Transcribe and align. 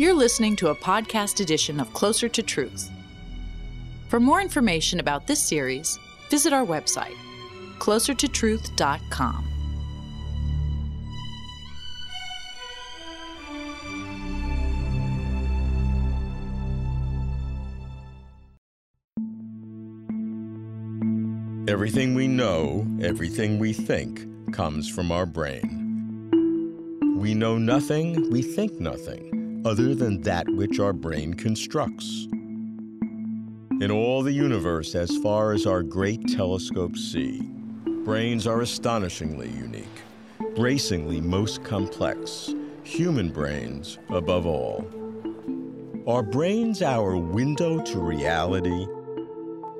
You're 0.00 0.14
listening 0.14 0.56
to 0.56 0.68
a 0.68 0.74
podcast 0.74 1.40
edition 1.40 1.78
of 1.78 1.92
Closer 1.92 2.26
to 2.26 2.42
Truth. 2.42 2.90
For 4.08 4.18
more 4.18 4.40
information 4.40 4.98
about 4.98 5.26
this 5.26 5.42
series, 5.42 5.98
visit 6.30 6.54
our 6.54 6.64
website, 6.64 7.18
closertotruth.com. 7.78 9.44
Everything 21.68 22.14
we 22.14 22.26
know, 22.26 22.86
everything 23.02 23.58
we 23.58 23.74
think, 23.74 24.26
comes 24.54 24.88
from 24.88 25.12
our 25.12 25.26
brain. 25.26 25.76
We 27.18 27.34
know 27.34 27.58
nothing, 27.58 28.30
we 28.30 28.40
think 28.40 28.80
nothing, 28.80 29.29
other 29.64 29.94
than 29.94 30.20
that 30.22 30.48
which 30.48 30.80
our 30.80 30.92
brain 30.92 31.34
constructs. 31.34 32.26
In 33.80 33.90
all 33.90 34.22
the 34.22 34.32
universe, 34.32 34.94
as 34.94 35.16
far 35.18 35.52
as 35.52 35.66
our 35.66 35.82
great 35.82 36.26
telescopes 36.28 37.00
see, 37.12 37.42
brains 38.04 38.46
are 38.46 38.60
astonishingly 38.60 39.48
unique, 39.50 40.02
bracingly 40.54 41.20
most 41.20 41.64
complex, 41.64 42.54
human 42.82 43.30
brains 43.30 43.98
above 44.08 44.46
all. 44.46 44.86
Are 46.06 46.22
brains 46.22 46.82
our 46.82 47.16
window 47.16 47.82
to 47.82 47.98
reality, 48.00 48.86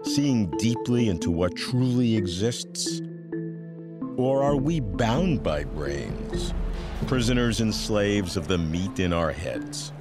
seeing 0.04 0.50
deeply 0.58 1.08
into 1.08 1.30
what 1.30 1.56
truly 1.56 2.16
exists? 2.16 3.00
Or 4.16 4.42
are 4.42 4.56
we 4.56 4.80
bound 4.80 5.42
by 5.42 5.64
brains, 5.64 6.52
prisoners 7.06 7.60
and 7.60 7.74
slaves 7.74 8.36
of 8.36 8.48
the 8.48 8.58
meat 8.58 9.00
in 9.00 9.12
our 9.12 9.32
heads? 9.32 9.92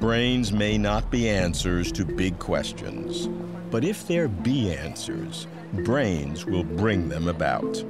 Brains 0.00 0.52
may 0.52 0.76
not 0.76 1.10
be 1.10 1.28
answers 1.28 1.90
to 1.92 2.04
big 2.04 2.38
questions, 2.38 3.28
but 3.70 3.84
if 3.84 4.06
there 4.06 4.28
be 4.28 4.74
answers, 4.74 5.46
brains 5.72 6.44
will 6.46 6.64
bring 6.64 7.08
them 7.08 7.28
about. 7.28 7.84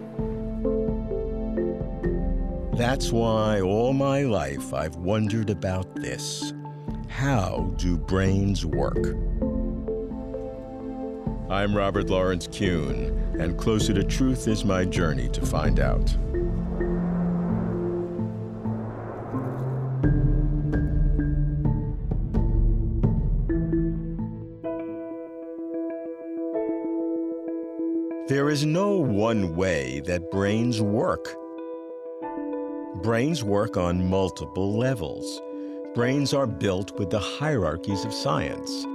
That's 2.77 3.13
why 3.13 3.61
all 3.61 3.93
my 3.93 4.23
life 4.23 4.75
I've 4.75 4.97
wondered 4.97 5.51
about 5.51 5.95
this. 5.97 6.53
How 7.09 7.73
do 7.77 7.97
brains 7.97 8.67
work? 8.67 9.17
I'm 11.51 11.77
Robert 11.77 12.11
Lawrence 12.11 12.49
Kuhn, 12.49 13.37
and 13.39 13.57
Closer 13.57 13.95
to 13.95 14.03
Truth 14.03 14.49
is 14.49 14.65
my 14.65 14.85
journey 14.85 15.29
to 15.29 15.47
find 15.47 15.79
out. 15.79 16.17
There 28.27 28.49
is 28.49 28.65
no 28.65 28.97
one 28.97 29.55
way 29.55 30.01
that 30.07 30.31
brains 30.31 30.81
work. 30.81 31.37
Brains 33.03 33.45
work 33.45 33.77
on 33.77 34.09
multiple 34.09 34.79
levels. 34.79 35.43
Brains 35.95 36.33
are 36.33 36.47
built 36.47 36.99
with 36.99 37.11
the 37.11 37.19
hierarchies 37.19 38.07
of 38.07 38.15
science 38.15 38.87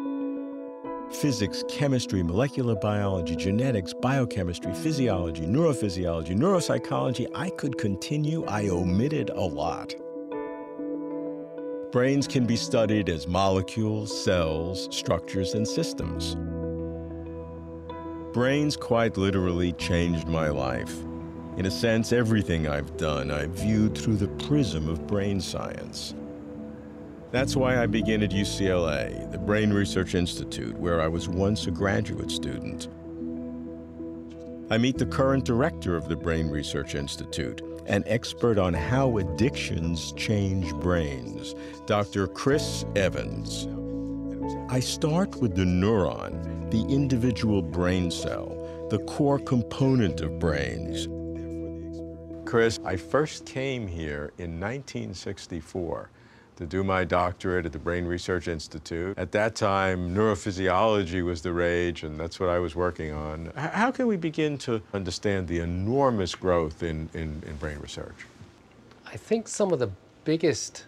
physics, 1.11 1.63
chemistry, 1.69 2.23
molecular 2.23 2.75
biology, 2.75 3.35
genetics, 3.35 3.93
biochemistry, 3.93 4.73
physiology, 4.73 5.43
neurophysiology, 5.43 6.35
neuropsychology. 6.35 7.27
I 7.35 7.51
could 7.51 7.77
continue. 7.77 8.45
I 8.45 8.69
omitted 8.69 9.29
a 9.29 9.41
lot. 9.41 9.93
Brains 11.91 12.27
can 12.27 12.47
be 12.47 12.55
studied 12.55 13.09
as 13.09 13.27
molecules, 13.27 14.23
cells, 14.23 14.87
structures, 14.89 15.53
and 15.53 15.67
systems. 15.67 16.35
Brains 18.33 18.77
quite 18.77 19.17
literally 19.17 19.71
changed 19.73 20.27
my 20.27 20.49
life. 20.49 20.95
In 21.57 21.65
a 21.65 21.71
sense, 21.71 22.13
everything 22.13 22.67
I've 22.67 22.95
done 22.95 23.31
I've 23.31 23.49
viewed 23.49 23.97
through 23.97 24.17
the 24.17 24.27
prism 24.45 24.87
of 24.87 25.07
brain 25.07 25.41
science. 25.41 26.13
That's 27.31 27.55
why 27.55 27.81
I 27.81 27.87
began 27.87 28.21
at 28.21 28.29
UCLA, 28.29 29.31
the 29.31 29.39
Brain 29.39 29.73
Research 29.73 30.13
Institute, 30.13 30.77
where 30.77 31.01
I 31.01 31.07
was 31.07 31.27
once 31.27 31.65
a 31.65 31.71
graduate 31.71 32.29
student. 32.29 32.87
I 34.69 34.77
meet 34.77 34.99
the 34.99 35.07
current 35.07 35.43
director 35.43 35.95
of 35.95 36.07
the 36.07 36.15
Brain 36.15 36.49
Research 36.49 36.93
Institute, 36.93 37.61
an 37.87 38.03
expert 38.05 38.59
on 38.59 38.75
how 38.75 39.17
addictions 39.17 40.11
change 40.11 40.71
brains, 40.75 41.55
Dr. 41.87 42.27
Chris 42.27 42.85
Evans. 42.95 43.67
I 44.69 44.79
start 44.79 45.41
with 45.41 45.55
the 45.55 45.63
neuron, 45.63 46.58
the 46.71 46.85
individual 46.87 47.61
brain 47.63 48.11
cell, 48.11 48.87
the 48.89 48.99
core 48.99 49.39
component 49.39 50.21
of 50.21 50.37
brains. 50.37 51.07
Chris, 52.47 52.79
I 52.85 52.95
first 52.95 53.45
came 53.45 53.87
here 53.87 54.33
in 54.37 54.59
1964 54.59 56.09
to 56.57 56.65
do 56.65 56.83
my 56.83 57.05
doctorate 57.05 57.65
at 57.65 57.71
the 57.71 57.79
Brain 57.79 58.05
Research 58.05 58.47
Institute. 58.47 59.17
At 59.17 59.31
that 59.31 59.55
time, 59.55 60.13
neurophysiology 60.13 61.23
was 61.23 61.41
the 61.41 61.53
rage, 61.53 62.03
and 62.03 62.19
that's 62.19 62.39
what 62.39 62.49
I 62.49 62.59
was 62.59 62.75
working 62.75 63.13
on. 63.13 63.51
How 63.55 63.91
can 63.91 64.07
we 64.07 64.17
begin 64.17 64.57
to 64.59 64.81
understand 64.93 65.47
the 65.47 65.59
enormous 65.61 66.35
growth 66.35 66.83
in, 66.83 67.09
in, 67.13 67.41
in 67.47 67.55
brain 67.55 67.79
research? 67.79 68.25
I 69.07 69.15
think 69.15 69.47
some 69.47 69.71
of 69.71 69.79
the 69.79 69.89
biggest 70.25 70.85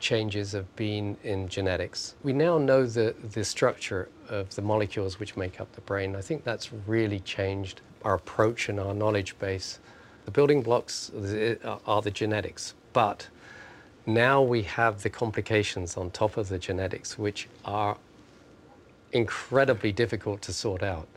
changes 0.00 0.52
have 0.52 0.74
been 0.76 1.16
in 1.22 1.48
genetics. 1.48 2.14
We 2.22 2.32
now 2.32 2.58
know 2.58 2.86
the, 2.86 3.14
the 3.32 3.44
structure 3.44 4.08
of 4.28 4.54
the 4.54 4.62
molecules 4.62 5.20
which 5.20 5.36
make 5.36 5.60
up 5.60 5.72
the 5.72 5.82
brain. 5.82 6.16
I 6.16 6.22
think 6.22 6.42
that's 6.42 6.72
really 6.86 7.20
changed 7.20 7.82
our 8.02 8.14
approach 8.14 8.68
and 8.68 8.80
our 8.80 8.94
knowledge 8.94 9.38
base. 9.38 9.78
The 10.24 10.30
building 10.30 10.62
blocks 10.62 11.10
uh, 11.10 11.78
are 11.86 12.02
the 12.02 12.10
genetics, 12.10 12.74
but 12.92 13.28
now 14.06 14.42
we 14.42 14.62
have 14.62 15.02
the 15.02 15.10
complications 15.10 15.96
on 15.96 16.10
top 16.10 16.36
of 16.36 16.48
the 16.48 16.58
genetics, 16.58 17.18
which 17.18 17.48
are 17.64 17.96
incredibly 19.12 19.92
difficult 19.92 20.40
to 20.42 20.52
sort 20.52 20.82
out. 20.82 21.08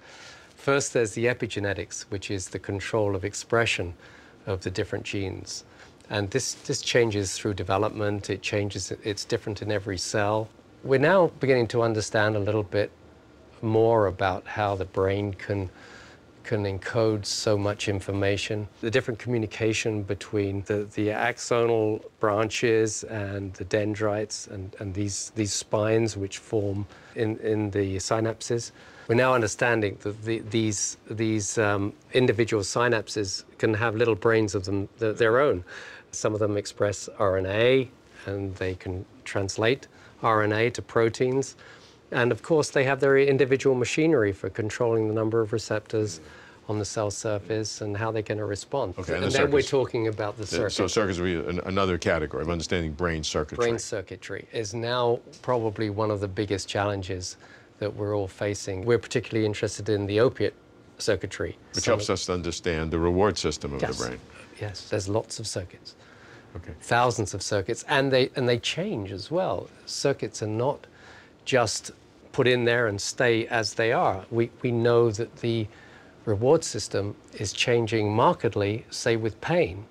First, 0.56 0.94
there's 0.94 1.14
the 1.14 1.26
epigenetics, 1.26 2.04
which 2.04 2.30
is 2.30 2.50
the 2.50 2.60
control 2.60 3.16
of 3.16 3.24
expression 3.26 3.94
of 4.46 4.62
the 4.62 4.72
different 4.72 5.06
genes. 5.06 5.64
And 6.10 6.30
this, 6.32 6.54
this 6.54 6.82
changes 6.82 7.34
through 7.34 7.54
development, 7.54 8.30
it 8.30 8.42
changes, 8.42 8.92
it's 9.04 9.26
different 9.26 9.62
in 9.62 9.72
every 9.72 9.98
cell. 9.98 10.50
We're 10.84 11.00
now 11.00 11.32
beginning 11.40 11.68
to 11.70 11.82
understand 11.82 12.36
a 12.36 12.40
little 12.40 12.64
bit 12.64 12.92
more 13.62 14.08
about 14.08 14.46
how 14.46 14.76
the 14.76 14.86
brain 14.86 15.34
can 15.34 15.70
can 16.44 16.66
encode 16.66 17.26
so 17.26 17.58
much 17.58 17.88
information. 17.88 18.68
The 18.82 18.92
different 18.92 19.20
communication 19.20 20.04
between 20.04 20.64
the, 20.64 20.88
the 20.94 21.08
axonal 21.08 22.04
branches 22.20 23.04
and 23.06 23.54
the 23.54 23.64
dendrites 23.64 24.48
and, 24.48 24.76
and 24.80 24.94
these, 24.94 25.32
these 25.36 25.54
spines 25.54 26.18
which 26.18 26.38
form 26.38 26.86
in, 27.16 27.38
in 27.38 27.72
the 27.72 27.96
synapses. 27.98 28.72
We're 29.08 29.16
now 29.16 29.34
understanding 29.34 29.98
that 30.02 30.24
the, 30.24 30.40
these, 30.40 30.98
these 31.10 31.58
um, 31.58 31.94
individual 32.14 32.64
synapses 32.64 33.44
can 33.58 33.74
have 33.74 33.96
little 33.96 34.16
brains 34.16 34.56
of 34.56 34.66
them, 34.66 34.90
their 34.98 35.40
own. 35.40 35.64
Some 36.14 36.34
of 36.34 36.40
them 36.40 36.58
express 36.58 37.10
RNA 37.20 37.88
and 38.26 38.56
they 38.56 38.76
can 38.76 39.06
translate 39.26 39.88
RNA 40.22 40.74
to 40.76 40.82
proteins. 40.82 41.56
And 42.12 42.32
of 42.32 42.44
course, 42.44 42.70
they 42.70 42.84
have 42.84 43.00
their 43.00 43.18
individual 43.18 43.76
machinery 43.76 44.32
for 44.32 44.50
controlling 44.50 45.08
the 45.08 45.14
number 45.14 45.42
of 45.42 45.52
receptors 45.52 46.22
on 46.70 46.80
the 46.80 46.86
cell 46.86 47.12
surface 47.12 47.82
and 47.82 47.98
how 47.98 48.12
they're 48.12 48.22
going 48.22 48.38
to 48.38 48.46
respond. 48.46 48.94
Okay, 48.98 49.16
and, 49.16 49.26
and 49.26 49.34
then 49.34 49.42
circuits. 49.42 49.54
we're 49.54 49.62
talking 49.62 50.08
about 50.08 50.38
the 50.38 50.46
circuit. 50.46 50.72
So 50.72 50.88
circuits 50.88 51.20
would 51.20 51.26
be 51.26 51.50
an, 51.50 51.60
another 51.66 51.98
category 51.98 52.42
of 52.42 52.50
understanding 52.50 52.94
brain 52.94 53.24
circuitry. 53.24 53.66
Brain 53.66 53.80
circuitry 53.80 54.48
is 54.54 54.74
now 54.74 55.20
probably 55.42 55.90
one 55.90 56.10
of 56.10 56.22
the 56.22 56.28
biggest 56.28 56.70
challenges 56.70 57.38
that 57.80 57.94
we're 57.94 58.16
all 58.16 58.28
facing. 58.28 58.86
We're 58.86 59.00
particularly 59.00 59.46
interested 59.46 59.90
in 59.90 60.06
the 60.06 60.22
opiate 60.22 60.54
circuitry. 61.00 61.58
Which 61.74 61.84
so, 61.84 61.92
helps 61.92 62.10
us 62.10 62.28
to 62.28 62.34
understand 62.34 62.92
the 62.92 63.00
reward 63.00 63.38
system 63.38 63.74
of 63.74 63.82
yes, 63.82 63.98
the 63.98 64.08
brain. 64.08 64.20
Yes, 64.64 64.90
there's 64.90 65.10
lots 65.10 65.40
of 65.40 65.46
circuits. 65.48 65.96
Okay. 66.56 66.72
Thousands 66.82 67.34
of 67.34 67.42
circuits, 67.42 67.84
and 67.90 68.12
they, 68.14 68.30
and 68.36 68.48
they 68.48 68.60
change 68.60 69.12
as 69.12 69.30
well. 69.30 69.68
Circuits 69.86 70.42
are 70.42 70.56
not 70.66 70.88
just 71.46 71.92
put 72.32 72.48
in 72.48 72.64
there 72.64 72.88
and 72.88 73.02
stay 73.02 73.46
as 73.48 73.74
they 73.74 73.92
are. 73.92 74.26
We, 74.32 74.52
we 74.62 74.72
know 74.72 75.12
that 75.12 75.38
the 75.38 75.68
reward 76.26 76.64
system 76.64 77.16
is 77.34 77.52
changing 77.52 78.16
markedly, 78.16 78.86
say 78.90 79.18
with 79.18 79.40
pain. 79.42 79.86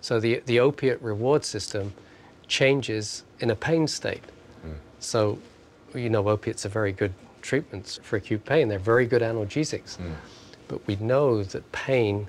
So 0.00 0.20
the, 0.20 0.42
the 0.46 0.58
opiate 0.60 1.02
reward 1.02 1.44
system 1.44 1.92
changes 2.46 3.24
in 3.40 3.50
a 3.50 3.56
pain 3.56 3.86
state. 3.86 4.24
Mm. 4.64 4.76
So, 5.00 5.38
you 5.94 6.08
know, 6.08 6.28
opiates 6.28 6.64
are 6.64 6.70
very 6.70 6.92
good 6.92 7.12
treatments 7.42 8.00
for 8.02 8.16
acute 8.16 8.44
pain. 8.46 8.68
They're 8.68 8.78
very 8.78 9.06
good 9.06 9.22
analgesics. 9.22 9.98
Mm. 9.98 10.14
But 10.68 10.86
we 10.86 10.96
know 10.96 11.42
that 11.42 11.70
pain 11.72 12.28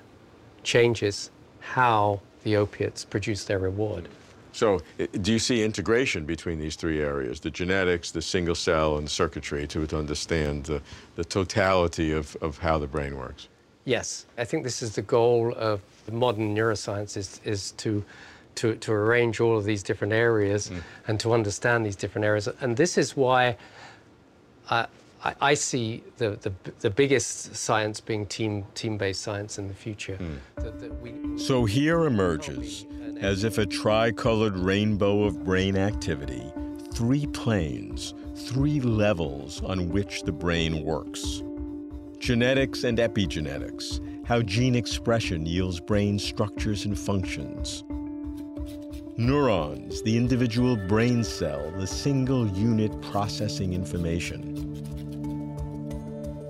changes 0.62 1.30
how 1.72 2.20
the 2.44 2.56
opiates 2.56 3.04
produce 3.04 3.44
their 3.44 3.58
reward. 3.58 4.08
So, 4.52 4.80
do 5.20 5.32
you 5.32 5.38
see 5.38 5.62
integration 5.62 6.24
between 6.24 6.58
these 6.58 6.76
three 6.76 7.02
areas 7.02 7.40
the 7.40 7.50
genetics, 7.50 8.10
the 8.10 8.22
single 8.22 8.54
cell, 8.54 8.96
and 8.96 9.10
circuitry 9.10 9.66
to, 9.66 9.86
understand 9.98 10.64
the, 10.64 10.80
the 11.16 11.24
totality 11.24 12.12
of, 12.12 12.36
of 12.40 12.56
how 12.58 12.78
the 12.78 12.86
brain 12.86 13.16
works? 13.16 13.48
Yes. 13.84 14.26
I 14.38 14.44
think 14.44 14.64
this 14.64 14.80
is 14.82 14.94
the 14.94 15.02
goal 15.02 15.52
of 15.56 15.82
modern 16.10 16.56
neuroscience 16.56 17.16
is, 17.16 17.40
is 17.44 17.72
to, 17.72 18.02
to, 18.54 18.76
to 18.76 18.92
arrange 18.92 19.40
all 19.40 19.58
of 19.58 19.64
these 19.64 19.82
different 19.82 20.12
areas 20.12 20.70
mm. 20.70 20.80
and 21.08 21.20
to 21.20 21.34
understand 21.34 21.84
these 21.84 21.96
different 21.96 22.24
areas. 22.24 22.48
And 22.60 22.76
this 22.76 22.96
is 22.96 23.16
why 23.16 23.56
I, 25.26 25.34
I, 25.40 25.54
see 25.54 26.04
the, 26.18 26.38
the, 26.40 26.52
the, 26.80 26.90
biggest 26.90 27.56
science 27.56 28.00
being 28.00 28.26
team, 28.26 28.64
team-based 28.74 29.20
science 29.20 29.58
in 29.58 29.66
the 29.66 29.74
future. 29.74 30.16
Mm. 30.20 30.38
That, 30.62 30.78
that 30.80 31.02
we, 31.02 31.38
so 31.38 31.64
here 31.64 32.04
emerges 32.04 32.86
as 33.20 33.42
if 33.42 33.58
a 33.58 33.66
tricolored 33.66 34.56
rainbow 34.56 35.24
of 35.24 35.42
brain 35.42 35.76
activity, 35.76 36.52
three 36.94 37.26
planes, 37.26 38.14
three 38.36 38.80
levels 38.80 39.62
on 39.62 39.88
which 39.88 40.22
the 40.22 40.32
brain 40.32 40.84
works. 40.84 41.42
Genetics 42.18 42.84
and 42.84 42.98
epigenetics, 42.98 44.00
how 44.26 44.42
gene 44.42 44.76
expression 44.76 45.44
yields 45.44 45.80
brain 45.80 46.18
structures 46.18 46.84
and 46.84 46.96
functions. 46.96 47.84
Neurons, 49.18 50.02
the 50.02 50.16
individual 50.16 50.76
brain 50.76 51.24
cell, 51.24 51.72
the 51.78 51.86
single 51.86 52.46
unit 52.48 53.00
processing 53.00 53.72
information. 53.72 54.65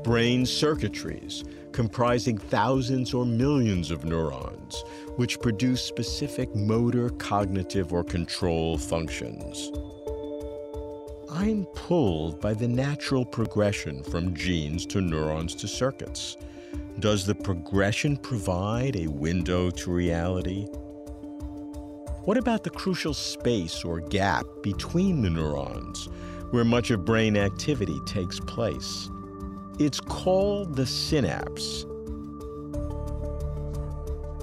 Brain 0.06 0.46
circuitries, 0.46 1.42
comprising 1.72 2.38
thousands 2.38 3.12
or 3.12 3.26
millions 3.26 3.90
of 3.90 4.04
neurons, 4.04 4.84
which 5.16 5.40
produce 5.40 5.82
specific 5.82 6.54
motor, 6.54 7.10
cognitive, 7.10 7.92
or 7.92 8.04
control 8.04 8.78
functions. 8.78 9.72
I'm 11.28 11.64
pulled 11.74 12.40
by 12.40 12.54
the 12.54 12.68
natural 12.68 13.24
progression 13.24 14.04
from 14.04 14.32
genes 14.32 14.86
to 14.86 15.00
neurons 15.00 15.56
to 15.56 15.66
circuits. 15.66 16.36
Does 17.00 17.26
the 17.26 17.34
progression 17.34 18.16
provide 18.16 18.94
a 18.94 19.08
window 19.08 19.70
to 19.70 19.90
reality? 19.90 20.66
What 22.26 22.36
about 22.36 22.62
the 22.62 22.70
crucial 22.70 23.12
space 23.12 23.82
or 23.82 23.98
gap 23.98 24.46
between 24.62 25.22
the 25.22 25.30
neurons, 25.30 26.08
where 26.52 26.64
much 26.64 26.92
of 26.92 27.04
brain 27.04 27.36
activity 27.36 27.98
takes 28.06 28.38
place? 28.38 29.10
It's 29.78 30.00
called 30.00 30.76
the 30.76 30.86
synapse 30.86 31.84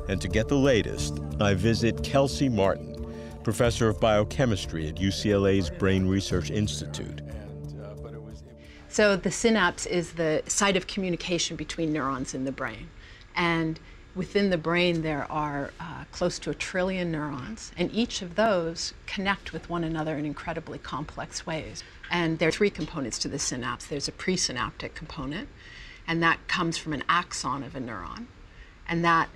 and 0.08 0.22
to 0.22 0.28
get 0.28 0.48
the 0.48 0.58
latest, 0.58 1.20
I 1.40 1.54
visit 1.54 2.04
Kelsey 2.04 2.50
Martin, 2.50 3.06
professor 3.44 3.88
of 3.88 4.00
biochemistry 4.00 4.88
at 4.88 4.96
UCLA's 4.96 5.70
Brain 5.70 6.08
Research 6.08 6.52
Institute. 6.52 7.22
So 8.90 9.16
the 9.16 9.32
synapse 9.32 9.88
is 9.88 10.14
the 10.14 10.44
site 10.46 10.78
of 10.78 10.86
communication 10.86 11.56
between 11.56 11.92
neurons 11.92 12.36
in 12.36 12.44
the 12.44 12.52
brain. 12.52 12.90
And 13.36 13.80
within 14.16 14.50
the 14.50 14.58
brain, 14.58 15.02
there 15.02 15.30
are 15.32 15.72
uh, 15.80 16.04
close 16.12 16.38
to 16.40 16.50
a 16.50 16.54
trillion 16.54 17.12
neurons, 17.12 17.72
and 17.78 17.92
each 17.94 18.22
of 18.22 18.36
those 18.36 18.94
connect 19.06 19.54
with 19.54 19.70
one 19.70 19.84
another 19.84 20.18
in 20.18 20.26
incredibly 20.26 20.78
complex 20.78 21.46
ways. 21.46 21.84
And 22.12 22.40
there 22.40 22.50
are 22.50 22.52
three 22.52 22.70
components 22.70 23.18
to 23.20 23.28
the 23.28 23.40
synapse 23.40 23.86
there's 23.86 24.08
a 24.08 24.12
presynaptic 24.12 24.94
component, 24.94 25.50
and 26.08 26.22
that 26.22 26.48
comes 26.48 26.78
from 26.78 26.94
an 26.94 27.04
axon 27.10 27.64
of 27.64 27.76
a 27.76 27.80
neuron. 27.80 28.28
And 28.88 29.04
that 29.04 29.30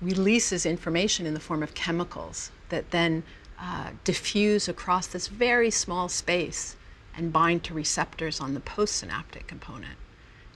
releases 0.00 0.66
information 0.66 1.26
in 1.26 1.34
the 1.34 1.40
form 1.40 1.62
of 1.62 1.74
chemicals 1.74 2.50
that 2.68 2.90
then 2.90 3.22
uh, 3.60 3.90
diffuse 4.04 4.68
across 4.68 5.06
this 5.06 5.28
very 5.28 5.70
small 5.70 6.08
space 6.08 6.76
and 7.16 7.32
bind 7.32 7.64
to 7.64 7.74
receptors 7.74 8.40
on 8.40 8.54
the 8.54 8.60
postsynaptic 8.60 9.46
component. 9.46 9.96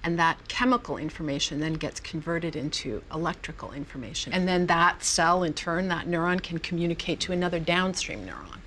And 0.05 0.19
that 0.19 0.49
chemical 0.49 0.97
information 0.97 1.61
then 1.61 1.75
gets 1.75 2.01
converted 2.01 2.57
into 2.57 3.03
electrical 3.15 3.73
information. 3.73 4.33
And 4.33 4.49
then 4.49 4.67
that 4.67 5.05
cell, 5.05 5.45
in 5.45 5.55
turn, 5.55 5.89
that 5.89 6.07
neuron 6.07 6.43
can 6.43 6.59
communicate 6.59 7.21
to 7.21 7.33
another 7.33 7.61
downstream 7.61 8.27
neuron. 8.27 8.59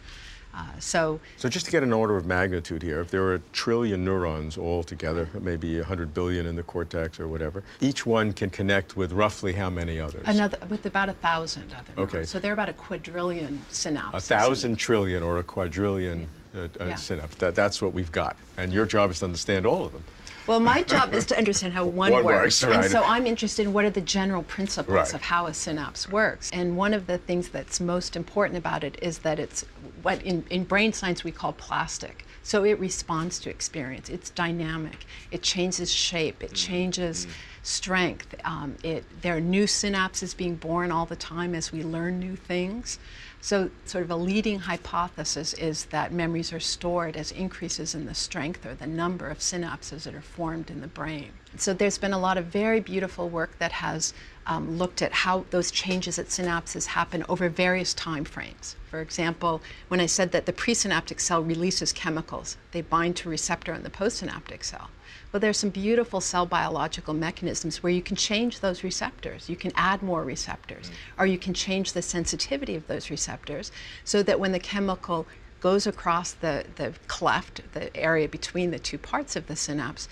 Uh, 0.56 0.64
so, 0.80 1.20
so 1.36 1.50
just 1.50 1.66
to 1.66 1.72
get 1.72 1.84
an 1.84 1.92
order 1.92 2.16
of 2.16 2.26
magnitude 2.26 2.82
here, 2.82 3.02
if 3.02 3.12
there 3.12 3.22
were 3.22 3.36
a 3.36 3.40
trillion 3.52 4.06
neurons 4.06 4.58
all 4.58 4.84
together, 4.84 5.28
maybe 5.42 5.76
100 5.76 6.14
billion 6.14 6.46
in 6.46 6.56
the 6.56 6.64
cortex 6.64 7.20
or 7.20 7.28
whatever, 7.28 7.62
each 7.82 8.06
one 8.06 8.32
can 8.32 8.50
connect 8.50 8.96
with 8.96 9.12
roughly 9.12 9.52
how 9.52 9.70
many 9.70 10.00
others? 10.00 10.24
Another, 10.26 10.58
with 10.70 10.86
about 10.86 11.10
a 11.10 11.14
thousand 11.14 11.74
other 11.74 11.92
neurons. 11.98 12.16
Okay. 12.16 12.24
So 12.24 12.40
they're 12.40 12.54
about 12.54 12.70
a 12.70 12.74
quadrillion 12.74 13.62
synapses. 13.70 14.14
A 14.14 14.22
thousand 14.22 14.78
trillion 14.78 15.24
or 15.24 15.40
a 15.40 15.44
quadrillion 15.44 16.30
uh, 16.56 16.60
uh, 16.60 16.68
yeah. 16.86 16.96
synapse. 16.96 17.36
That, 17.36 17.54
that's 17.54 17.82
what 17.82 17.92
we've 17.92 18.12
got. 18.12 18.38
And 18.56 18.72
your 18.72 18.86
job 18.86 19.12
is 19.12 19.20
to 19.20 19.26
understand 19.26 19.66
all 19.66 19.86
of 19.86 19.92
them. 19.92 20.04
Well, 20.48 20.60
my 20.60 20.84
job 20.84 21.14
is 21.14 21.26
to 21.28 21.38
understand 21.38 21.74
how 21.74 21.86
one, 21.86 22.12
one 22.12 22.24
works. 22.24 22.62
works 22.62 22.64
right. 22.64 22.84
And 22.84 22.92
so 22.92 23.04
I'm 23.04 23.26
interested 23.26 23.64
in 23.64 23.74
what 23.74 23.86
are 23.86 23.90
the 23.90 24.02
general 24.02 24.44
principles 24.44 24.96
right. 24.96 25.14
of 25.14 25.22
how 25.22 25.48
a 25.48 25.54
synapse 25.54 26.10
works. 26.10 26.52
And 26.54 26.78
one 26.78 26.94
of 26.94 27.08
the 27.08 27.18
things 27.18 27.50
that's 27.50 27.80
most 27.80 28.16
important 28.16 28.58
about 28.58 28.84
it 28.84 28.98
is 29.02 29.20
that 29.20 29.40
it's 29.40 29.66
what 30.02 30.22
in, 30.22 30.46
in 30.50 30.64
brain 30.64 30.94
science 30.94 31.24
we 31.24 31.32
call 31.32 31.54
plastic. 31.54 32.26
So 32.44 32.64
it 32.64 32.80
responds 32.80 33.40
to 33.40 33.50
experience. 33.50 34.08
It's 34.08 34.30
dynamic. 34.30 35.06
It 35.32 35.42
changes 35.42 35.92
shape. 35.92 36.44
It 36.44 36.54
changes 36.54 37.26
mm 37.26 37.32
-hmm. 37.32 37.36
strength. 37.64 38.36
Um, 38.44 38.76
it, 38.84 39.04
there 39.22 39.34
are 39.34 39.42
new 39.42 39.66
synapses 39.66 40.38
being 40.38 40.56
born 40.56 40.92
all 40.92 41.08
the 41.08 41.16
time 41.16 41.58
as 41.58 41.72
we 41.72 41.82
learn 41.84 42.20
new 42.20 42.36
things. 42.48 43.00
So, 43.46 43.70
sort 43.86 44.04
of 44.04 44.10
a 44.10 44.16
leading 44.16 44.62
hypothesis 44.62 45.54
is 45.54 45.86
that 45.92 46.12
memories 46.12 46.52
are 46.52 46.60
stored 46.60 47.16
as 47.16 47.32
increases 47.32 47.94
in 47.94 48.08
the 48.08 48.16
strength 48.16 48.66
or 48.66 48.74
the 48.74 48.88
number 48.88 49.30
of 49.30 49.38
synapses 49.38 50.06
that 50.06 50.16
are 50.16 50.22
formed 50.22 50.72
in 50.72 50.82
the 50.82 50.88
brain. 50.88 51.32
So, 51.56 51.72
there's 51.72 52.00
been 52.00 52.12
a 52.12 52.18
lot 52.18 52.40
of 52.40 52.46
very 52.46 52.80
beautiful 52.80 53.30
work 53.30 53.60
that 53.60 53.72
has 53.72 54.16
um, 54.48 54.80
looked 54.80 55.04
at 55.04 55.12
how 55.12 55.46
those 55.52 55.70
changes 55.70 56.18
at 56.18 56.30
synapses 56.30 56.88
happen 56.88 57.24
over 57.30 57.48
various 57.48 57.94
time 57.94 58.26
frames. 58.26 58.78
For 58.90 59.00
example, 59.00 59.62
when 59.90 60.00
I 60.00 60.08
said 60.08 60.32
that 60.32 60.48
the 60.48 60.52
presynaptic 60.52 61.22
cell 61.22 61.44
releases 61.44 61.94
chemicals, 61.94 62.58
they 62.72 62.82
bind 62.82 63.16
to 63.18 63.30
receptor 63.30 63.76
in 63.76 63.84
the 63.84 63.92
postsynaptic 63.92 64.64
cell. 64.64 64.90
Well, 65.32 65.40
there's 65.40 65.58
some 65.58 65.70
beautiful 65.70 66.22
cell 66.22 66.46
biological 66.46 67.14
mechanisms 67.14 67.84
where 67.84 67.92
you 67.92 68.02
can 68.02 68.16
change 68.16 68.60
those 68.60 68.84
receptors. 68.84 69.50
You 69.50 69.56
can 69.56 69.72
add 69.76 70.02
more 70.02 70.24
receptors, 70.24 70.90
mm. 70.90 70.94
or 71.20 71.26
you 71.26 71.38
can 71.38 71.54
change 71.54 71.94
the 71.94 72.02
sensitivity 72.02 72.76
of 72.76 72.88
those 72.88 73.10
receptors 73.10 73.72
so 74.04 74.24
that 74.24 74.40
when 74.40 74.52
the 74.52 74.60
chemical 74.60 75.28
goes 75.60 75.88
across 75.88 76.34
the, 76.34 76.64
the 76.76 76.94
cleft, 77.08 77.62
the 77.74 77.96
area 77.98 78.28
between 78.28 78.72
the 78.72 78.80
two 78.80 78.98
parts 78.98 79.36
of 79.36 79.48
the 79.48 79.56
synapse, 79.56 80.08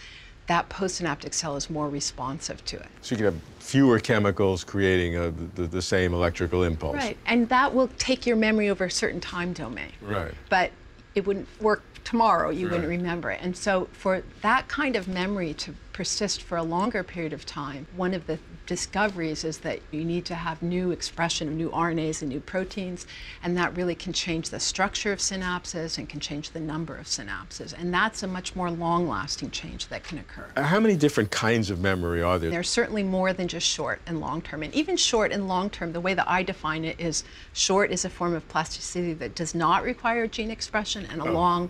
that 0.48 0.68
postsynaptic 0.70 1.34
cell 1.34 1.56
is 1.56 1.70
more 1.70 1.90
responsive 1.90 2.64
to 2.66 2.78
it. 2.78 2.88
So 3.02 3.16
you 3.16 3.18
can 3.18 3.26
have 3.26 3.42
fewer 3.60 4.00
chemicals 4.00 4.64
creating 4.64 5.16
a, 5.16 5.32
the, 5.32 5.68
the 5.68 5.82
same 5.82 6.14
electrical 6.14 6.64
impulse. 6.64 6.96
Right, 6.96 7.18
and 7.26 7.48
that 7.50 7.74
will 7.74 7.88
take 7.98 8.26
your 8.26 8.36
memory 8.36 8.70
over 8.70 8.86
a 8.86 8.92
certain 8.92 9.22
time 9.22 9.54
domain. 9.54 9.92
Right. 10.02 10.34
But 10.50 10.72
it 11.16 11.26
wouldn't 11.26 11.48
work 11.62 11.84
tomorrow, 12.04 12.50
you 12.50 12.68
right. 12.68 12.74
wouldn't 12.74 12.90
remember 12.90 13.32
it. 13.32 13.40
And 13.42 13.56
so 13.56 13.88
for 13.92 14.24
that 14.42 14.68
kind 14.68 14.96
of 14.96 15.08
memory 15.08 15.54
to 15.56 15.74
persist 15.94 16.42
for 16.42 16.58
a 16.58 16.64
longer 16.64 17.04
period 17.04 17.34
of 17.34 17.46
time, 17.46 17.88
one 17.96 18.14
of 18.14 18.26
the 18.28 18.40
discoveries 18.66 19.44
is 19.44 19.60
that 19.60 19.80
you 19.92 20.04
need 20.04 20.26
to 20.26 20.36
have 20.36 20.62
new 20.62 20.92
expression 20.92 21.48
of 21.48 21.54
new 21.54 21.70
RNAs 21.70 22.22
and 22.22 22.30
new 22.30 22.40
proteins, 22.40 23.06
and 23.44 23.56
that 23.58 23.76
really 23.76 23.94
can 23.94 24.14
change 24.14 24.50
the 24.50 24.60
structure 24.60 25.12
of 25.12 25.20
synapses 25.20 25.98
and 25.98 26.10
can 26.10 26.20
change 26.20 26.52
the 26.52 26.60
number 26.60 26.96
of 26.96 27.06
synapses. 27.06 27.74
And 27.78 27.94
that's 27.94 28.24
a 28.24 28.28
much 28.28 28.56
more 28.56 28.72
long-lasting 28.72 29.52
change 29.52 29.88
that 29.90 30.04
can 30.04 30.18
occur. 30.18 30.48
Uh, 30.56 30.64
how 30.64 30.80
many 30.80 30.96
different 30.96 31.32
kinds 31.32 31.70
of 31.70 31.80
memory 31.80 32.22
are 32.22 32.40
there? 32.40 32.50
There's 32.50 32.70
certainly 32.70 33.04
more 33.04 33.34
than 33.34 33.48
just 33.48 33.68
short 33.68 34.02
and 34.08 34.20
long-term. 34.20 34.64
And 34.64 34.74
even 34.74 34.98
short 34.98 35.32
and 35.32 35.48
long-term, 35.48 35.94
the 35.94 36.02
way 36.02 36.14
that 36.14 36.30
I 36.30 36.44
define 36.44 36.86
it 36.86 37.00
is 37.00 37.24
short 37.54 37.92
is 37.92 38.06
a 38.06 38.10
form 38.10 38.34
of 38.34 38.48
plasticity 38.48 39.14
that 39.14 39.36
does 39.36 39.54
not 39.54 39.84
require 39.84 40.26
gene 40.28 40.52
expression, 40.52 41.06
and 41.12 41.22
a 41.22 41.30
oh. 41.30 41.34
long 41.34 41.70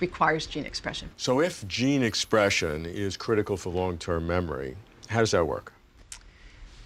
requires 0.00 0.46
gene 0.46 0.64
expression. 0.64 1.10
So 1.16 1.40
if 1.40 1.66
gene 1.66 2.02
expression 2.02 2.86
is 2.86 3.16
critical 3.16 3.56
for 3.56 3.70
long-term 3.70 4.26
memory, 4.26 4.76
how 5.08 5.20
does 5.20 5.30
that 5.32 5.46
work? 5.46 5.72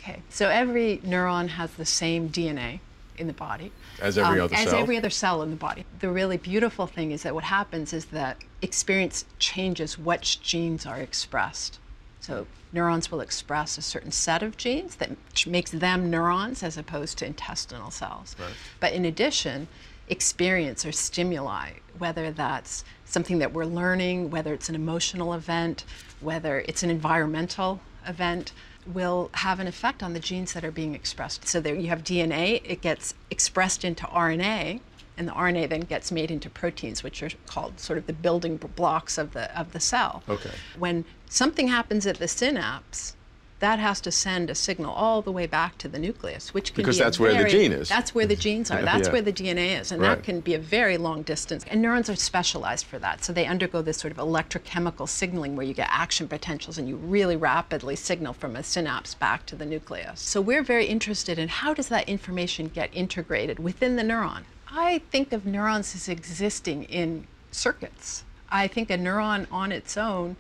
Okay, 0.01 0.21
so 0.31 0.49
every 0.49 0.99
neuron 0.99 1.49
has 1.49 1.73
the 1.75 1.85
same 1.85 2.29
DNA 2.29 2.81
in 3.19 3.27
the 3.27 3.33
body. 3.33 3.71
As 4.01 4.19
every 4.19 4.41
um, 4.41 4.47
other 4.47 4.55
as 4.55 4.65
cell? 4.65 4.75
As 4.75 4.81
every 4.83 4.97
other 4.97 5.11
cell 5.11 5.43
in 5.43 5.51
the 5.51 5.57
body. 5.57 5.85
The 6.01 6.11
really 6.11 6.37
beautiful 6.37 6.87
thing 6.87 7.13
is 7.13 7.23
that 7.23 7.35
what 7.35 7.45
happens 7.45 7.93
is 7.93 8.07
that 8.07 8.39
experience 8.63 9.25
changes 9.39 9.99
which 9.99 10.41
genes 10.43 10.87
are 10.87 10.99
expressed. 10.99 11.79
So 12.21 12.47
neurons 12.73 13.11
will 13.11 13.21
express 13.21 13.79
a 13.79 13.83
certain 13.83 14.13
set 14.13 14.43
of 14.43 14.57
genes 14.57 14.97
that 14.97 15.11
makes 15.47 15.71
them 15.71 16.11
neurons 16.11 16.63
as 16.63 16.77
opposed 16.77 17.19
to 17.19 17.27
intestinal 17.27 17.91
cells. 17.91 18.35
Right. 18.39 18.53
But 18.81 18.93
in 18.93 19.05
addition, 19.05 19.69
experience 20.13 20.87
or 20.87 20.93
stimuli, 20.93 21.73
whether 21.99 22.31
that's 22.31 22.85
something 23.05 23.39
that 23.39 23.53
we're 23.53 23.65
learning, 23.65 24.31
whether 24.31 24.55
it's 24.55 24.69
an 24.69 24.75
emotional 24.75 25.35
event, 25.35 25.85
whether 26.21 26.61
it's 26.61 26.83
an 26.83 26.91
environmental 26.91 27.81
event, 28.07 28.53
will 28.87 29.31
have 29.35 29.59
an 29.59 29.67
effect 29.67 30.03
on 30.03 30.13
the 30.13 30.21
genes 30.21 30.53
that 30.53 30.65
are 30.65 30.71
being 30.71 30.95
expressed. 30.95 31.47
So 31.47 31.61
there 31.61 31.75
you 31.75 31.89
have 31.89 32.05
DNA, 32.05 32.61
it 32.65 32.81
gets 32.81 33.15
expressed 33.31 33.85
into 33.85 34.05
RNA, 34.07 34.81
and 35.17 35.29
the 35.29 35.33
RNA 35.33 35.69
then 35.69 35.81
gets 35.81 36.13
made 36.13 36.31
into 36.31 36.51
proteins, 36.51 37.03
which 37.03 37.23
are 37.23 37.31
called 37.47 37.81
sort 37.81 37.99
of 37.99 38.07
the 38.07 38.13
building 38.13 38.57
blocks 38.57 39.19
of 39.19 39.33
the 39.33 39.57
of 39.59 39.73
the 39.73 39.81
cell. 39.81 40.23
Okay. 40.29 40.51
When 40.79 41.05
something 41.29 41.69
happens 41.69 42.07
at 42.07 42.19
the 42.19 42.29
synapse, 42.29 43.15
that 43.63 43.79
has 43.79 44.01
to 44.01 44.11
send 44.11 44.51
a 44.51 44.57
signal 44.57 44.93
all 44.93 45.23
the 45.23 45.31
way 45.31 45.47
back 45.47 45.79
to 45.79 45.87
the 45.87 45.99
nucleus, 45.99 46.53
which 46.53 46.75
can 46.75 46.83
because 46.83 46.99
be 46.99 47.05
that's 47.05 47.17
very, 47.19 47.35
where 47.35 47.45
the 47.45 47.49
gene 47.49 47.71
is. 47.71 47.89
That's 47.89 48.13
where 48.13 48.27
the 48.27 48.35
genes 48.35 48.73
are. 48.73 48.83
That's 48.93 49.07
Yeah. 49.07 49.13
where 49.13 49.23
the 49.23 49.33
DNA 49.33 49.79
is, 49.81 49.93
and 49.93 50.03
Right. 50.03 50.17
that 50.17 50.25
can 50.25 50.41
be 50.41 50.55
a 50.55 50.59
very 50.59 50.97
long 50.97 51.23
distance. 51.23 51.65
And 51.71 51.81
neurons 51.81 52.11
are 52.11 52.17
specialized 52.17 52.85
for 52.87 52.99
that, 52.99 53.23
so 53.25 53.33
they 53.33 53.47
undergo 53.47 53.81
this 53.81 53.99
sort 53.99 54.11
of 54.11 54.17
electrochemical 54.19 55.09
signaling 55.09 55.55
where 55.55 55.65
you 55.65 55.75
get 55.75 55.87
action 55.93 56.27
potentials 56.27 56.77
and 56.77 56.89
you 56.89 56.97
really 56.97 57.37
rapidly 57.37 57.95
signal 57.95 58.33
from 58.33 58.57
a 58.57 58.65
synapse 58.65 59.15
back 59.15 59.47
to 59.47 59.55
the 59.55 59.65
nucleus. 59.65 60.21
So 60.21 60.41
we're 60.41 60.65
very 60.65 60.87
interested 60.87 61.39
in 61.39 61.47
how 61.49 61.73
does 61.73 61.87
that 61.87 62.09
information 62.09 62.67
get 62.67 62.91
integrated 62.93 63.61
within 63.61 63.95
the 63.95 64.03
neuron. 64.03 64.43
I 64.73 65.03
think 65.13 65.33
of 65.33 65.47
neurons 65.47 65.95
as 65.95 66.09
existing 66.09 66.83
in 66.85 67.29
circuits. 67.53 68.25
I 68.51 68.67
think 68.67 68.91
a 68.91 68.99
neuron 68.99 69.47
on 69.53 69.71
its 69.71 69.97
own 69.97 70.35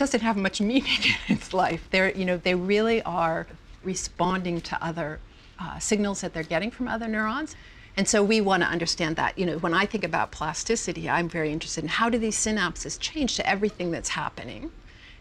doesn't 0.00 0.22
have 0.22 0.36
much 0.36 0.60
meaning 0.60 0.98
in 1.28 1.36
its 1.36 1.52
life. 1.54 1.86
They're, 1.90 2.10
you 2.10 2.24
know, 2.24 2.38
they 2.38 2.54
really 2.54 3.02
are 3.02 3.46
responding 3.84 4.60
to 4.62 4.84
other 4.84 5.20
uh, 5.60 5.78
signals 5.78 6.22
that 6.22 6.32
they're 6.32 6.42
getting 6.42 6.70
from 6.70 6.88
other 6.88 7.06
neurons. 7.06 7.54
And 7.96 8.08
so 8.08 8.24
we 8.24 8.40
want 8.40 8.62
to 8.62 8.68
understand 8.68 9.16
that. 9.16 9.38
You 9.38 9.44
know, 9.44 9.58
when 9.58 9.74
I 9.74 9.84
think 9.84 10.02
about 10.02 10.32
plasticity, 10.32 11.08
I'm 11.08 11.28
very 11.28 11.52
interested 11.52 11.84
in 11.84 11.88
how 11.88 12.08
do 12.08 12.16
these 12.18 12.36
synapses 12.36 12.98
change 12.98 13.36
to 13.36 13.48
everything 13.48 13.90
that's 13.90 14.10
happening? 14.10 14.70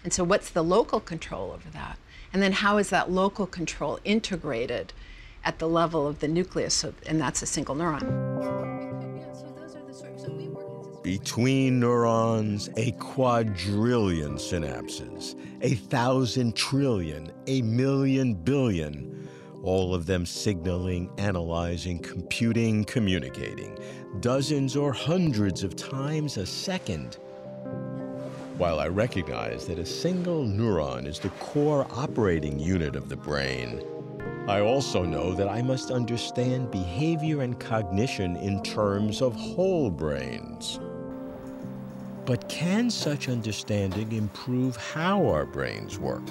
And 0.04 0.14
so 0.14 0.24
what's 0.24 0.50
the 0.50 0.64
local 0.64 1.02
control 1.02 1.52
over 1.52 1.70
that? 1.72 1.98
And 2.32 2.42
then 2.42 2.54
how 2.54 2.78
is 2.78 2.90
that 2.90 3.12
local 3.12 3.48
control 3.48 4.00
integrated 4.06 4.94
at 5.44 5.60
the 5.60 5.68
level 5.68 6.08
of 6.08 6.20
the 6.20 6.28
nucleus? 6.30 6.86
And 7.06 7.20
that's 7.20 7.42
a 7.42 7.46
single 7.46 7.76
neuron. 7.76 8.79
Between 11.04 11.80
neurons, 11.80 12.70
a 12.76 12.92
quadrillion 12.94 14.36
synapses, 14.36 15.36
a 15.62 15.76
thousand 15.76 16.58
trillion, 16.58 17.32
a 17.48 17.62
million 17.62 18.34
billion, 18.34 19.30
all 19.64 19.96
of 19.96 20.06
them 20.06 20.26
signaling, 20.26 21.10
analyzing, 21.18 22.00
computing, 22.00 22.84
communicating, 22.84 23.80
dozens 24.20 24.76
or 24.76 24.92
hundreds 24.92 25.64
of 25.64 25.78
times 25.78 26.36
a 26.36 26.46
second. 26.46 27.16
While 28.58 28.82
I 28.82 28.90
recognize 28.90 29.66
that 29.68 29.80
a 29.80 29.86
single 29.86 30.44
neuron 30.44 31.08
is 31.08 31.20
the 31.20 31.30
core 31.30 31.88
operating 31.92 32.60
unit 32.60 32.98
of 32.98 33.08
the 33.08 33.16
brain, 33.16 33.82
I 34.50 34.60
also 34.60 35.06
know 35.06 35.34
that 35.34 35.48
I 35.48 35.62
must 35.62 35.92
understand 35.92 36.72
behavior 36.72 37.42
and 37.42 37.58
cognition 37.58 38.36
in 38.36 38.62
terms 38.64 39.22
of 39.22 39.34
whole 39.34 39.90
brains. 39.90 40.80
But 42.30 42.48
can 42.48 42.92
such 42.92 43.28
understanding 43.28 44.12
improve 44.12 44.76
how 44.76 45.26
our 45.30 45.48
brains 45.48 45.98
work? 45.98 46.22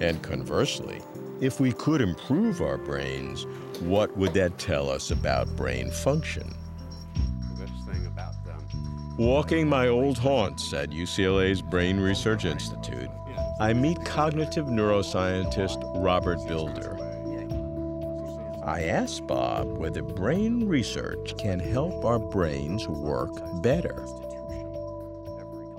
And 0.00 0.22
conversely, 0.22 1.02
if 1.40 1.58
we 1.58 1.72
could 1.72 2.00
improve 2.00 2.60
our 2.60 2.78
brains, 2.78 3.44
what 3.80 4.16
would 4.16 4.34
that 4.34 4.56
tell 4.56 4.88
us 4.88 5.10
about 5.10 5.48
brain 5.56 5.90
function? 5.90 6.54
Walking 9.18 9.68
my 9.68 9.88
old 9.88 10.16
haunts 10.16 10.72
at 10.72 10.90
UCLA's 10.90 11.60
Brain 11.60 11.98
Research 11.98 12.44
Institute, 12.44 13.10
I 13.58 13.72
meet 13.72 14.04
cognitive 14.04 14.66
neuroscientist 14.66 15.82
Robert 16.04 16.38
Bilder. 16.46 16.96
I 18.64 18.84
ask 18.84 19.26
Bob 19.26 19.76
whether 19.76 20.04
brain 20.04 20.68
research 20.68 21.36
can 21.36 21.58
help 21.58 22.04
our 22.04 22.20
brains 22.20 22.86
work 22.86 23.32
better. 23.60 24.06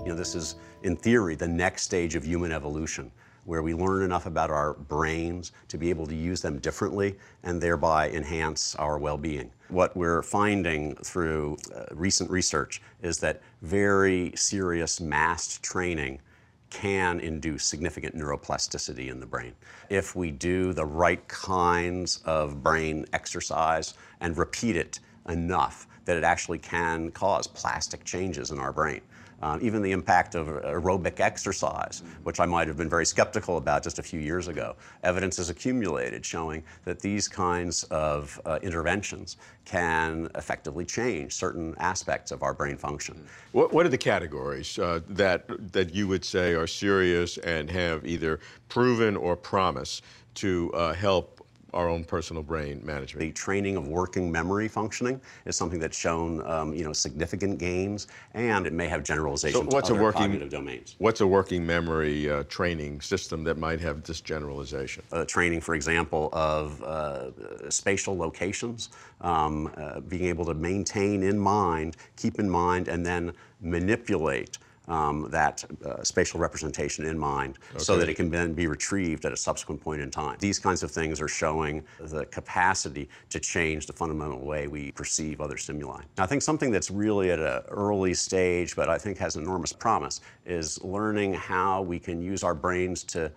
You 0.07 0.13
know, 0.13 0.19
this 0.19 0.35
is, 0.35 0.55
in 0.83 0.95
theory, 0.95 1.35
the 1.35 1.49
next 1.49 1.83
stage 1.83 2.15
of 2.15 2.25
human 2.25 2.53
evolution, 2.53 3.11
where 3.43 3.61
we 3.61 3.73
learn 3.73 4.03
enough 4.03 4.25
about 4.25 4.49
our 4.49 4.75
brains 4.75 5.51
to 5.67 5.77
be 5.77 5.89
able 5.89 6.07
to 6.07 6.15
use 6.15 6.41
them 6.41 6.59
differently 6.59 7.17
and 7.43 7.59
thereby 7.59 8.09
enhance 8.11 8.73
our 8.75 8.97
well-being. 8.99 9.51
What 9.67 9.97
we're 9.97 10.21
finding 10.21 10.95
through 10.95 11.57
uh, 11.75 11.87
recent 11.91 12.31
research 12.31 12.81
is 13.01 13.17
that 13.17 13.41
very 13.61 14.31
serious 14.37 15.01
massed 15.01 15.61
training 15.61 16.21
can 16.69 17.19
induce 17.19 17.65
significant 17.65 18.15
neuroplasticity 18.15 19.09
in 19.09 19.19
the 19.19 19.25
brain. 19.25 19.51
If 19.89 20.15
we 20.15 20.31
do 20.31 20.71
the 20.71 20.85
right 20.85 21.27
kinds 21.27 22.21
of 22.23 22.63
brain 22.63 23.05
exercise 23.11 23.95
and 24.21 24.37
repeat 24.37 24.77
it 24.77 25.01
enough, 25.27 25.85
that 26.05 26.15
it 26.15 26.23
actually 26.23 26.59
can 26.59 27.11
cause 27.11 27.45
plastic 27.45 28.05
changes 28.05 28.51
in 28.51 28.59
our 28.59 28.71
brain. 28.71 29.01
Uh, 29.39 29.59
even 29.61 29.83
the 29.83 29.91
impact 29.91 30.33
of 30.33 30.47
aerobic 30.47 31.19
exercise, 31.19 32.01
which 32.23 32.39
I 32.39 32.47
might 32.47 32.67
have 32.67 32.75
been 32.75 32.89
very 32.89 33.05
skeptical 33.05 33.57
about 33.57 33.83
just 33.83 33.99
a 33.99 34.03
few 34.03 34.19
years 34.19 34.47
ago. 34.47 34.75
Evidence 35.03 35.37
has 35.37 35.51
accumulated 35.51 36.25
showing 36.25 36.63
that 36.85 36.99
these 36.99 37.27
kinds 37.27 37.83
of 37.85 38.41
uh, 38.45 38.57
interventions 38.63 39.37
can 39.63 40.27
effectively 40.33 40.85
change 40.85 41.33
certain 41.33 41.75
aspects 41.77 42.31
of 42.31 42.41
our 42.41 42.53
brain 42.53 42.77
function. 42.77 43.23
What, 43.51 43.73
what 43.73 43.85
are 43.85 43.89
the 43.89 43.97
categories 43.97 44.79
uh, 44.79 45.01
that, 45.09 45.45
that 45.71 45.93
you 45.93 46.07
would 46.07 46.25
say 46.25 46.53
are 46.53 46.67
serious 46.67 47.37
and 47.37 47.69
have 47.69 48.07
either 48.07 48.39
proven 48.69 49.15
or 49.15 49.35
promise 49.35 50.01
to 50.35 50.71
uh, 50.73 50.93
help 50.93 51.36
our 51.73 51.89
own 51.89 52.03
personal 52.03 52.43
brain 52.43 52.81
management? 52.83 53.19
The 53.19 53.31
training 53.31 53.77
of 53.77 53.87
working 53.87 54.31
memory 54.31 54.67
functioning 54.67 55.21
is 55.45 55.55
something 55.55 55.79
that's 55.79 55.97
shown, 55.97 56.45
um, 56.47 56.73
you 56.73 56.83
know, 56.83 56.93
significant 56.93 57.59
gains, 57.59 58.07
and 58.33 58.65
it 58.67 58.73
may 58.73 58.87
have 58.87 59.03
generalization 59.03 59.61
So 59.67 59.75
what's 59.75 59.87
to 59.89 59.93
a 59.93 59.97
other 59.97 60.03
working- 60.05 60.21
cognitive 60.21 60.49
domains. 60.49 60.95
What's 60.99 61.21
a 61.21 61.27
working 61.27 61.65
memory 61.65 62.29
uh, 62.29 62.43
training 62.43 63.01
system 63.01 63.43
that 63.43 63.57
might 63.57 63.79
have 63.81 64.03
this 64.03 64.21
generalization? 64.21 65.03
uh, 65.11 65.25
training, 65.25 65.61
for 65.61 65.75
example, 65.75 66.29
of 66.33 66.81
uh, 66.83 67.69
spatial 67.69 68.17
locations, 68.17 68.89
um, 69.21 69.71
uh, 69.77 69.99
being 70.01 70.25
able 70.25 70.45
to 70.45 70.53
maintain 70.53 71.23
in 71.23 71.37
mind, 71.37 71.97
keep 72.15 72.39
in 72.39 72.49
mind, 72.49 72.87
and 72.87 73.05
then 73.05 73.33
manipulate 73.61 74.57
um, 74.87 75.27
that 75.31 75.65
uh, 75.85 76.03
spatial 76.03 76.39
representation 76.39 77.05
in 77.05 77.17
mind 77.17 77.57
so 77.77 77.97
that 77.97 78.09
it 78.09 78.15
can 78.15 78.29
then 78.29 78.53
be 78.53 78.67
retrieved 78.67 79.25
at 79.25 79.33
a 79.33 79.37
subsequent 79.37 79.81
point 79.81 80.01
in 80.01 80.09
time. 80.09 80.37
These 80.39 80.59
kinds 80.59 80.83
of 80.83 80.91
things 80.91 81.19
are 81.21 81.27
showing 81.27 81.83
the 81.99 82.25
capacity 82.25 83.09
to 83.29 83.39
change 83.39 83.85
the 83.85 83.93
fundamental 83.93 84.39
way 84.39 84.67
we 84.67 84.91
perceive 84.91 85.41
other 85.41 85.57
stimuli. 85.57 86.01
I 86.17 86.25
think 86.25 86.41
something 86.41 86.71
that's 86.71 86.89
really 86.89 87.31
at 87.31 87.39
an 87.39 87.63
early 87.69 88.13
stage, 88.13 88.75
but 88.75 88.89
I 88.89 88.97
think 88.97 89.17
has 89.17 89.35
enormous 89.35 89.73
promise, 89.73 90.21
is 90.45 90.81
learning 90.83 91.33
how 91.33 91.81
we 91.81 91.99
can 91.99 92.21
use 92.21 92.43
our 92.43 92.53
brains 92.53 93.03
to 93.05 93.31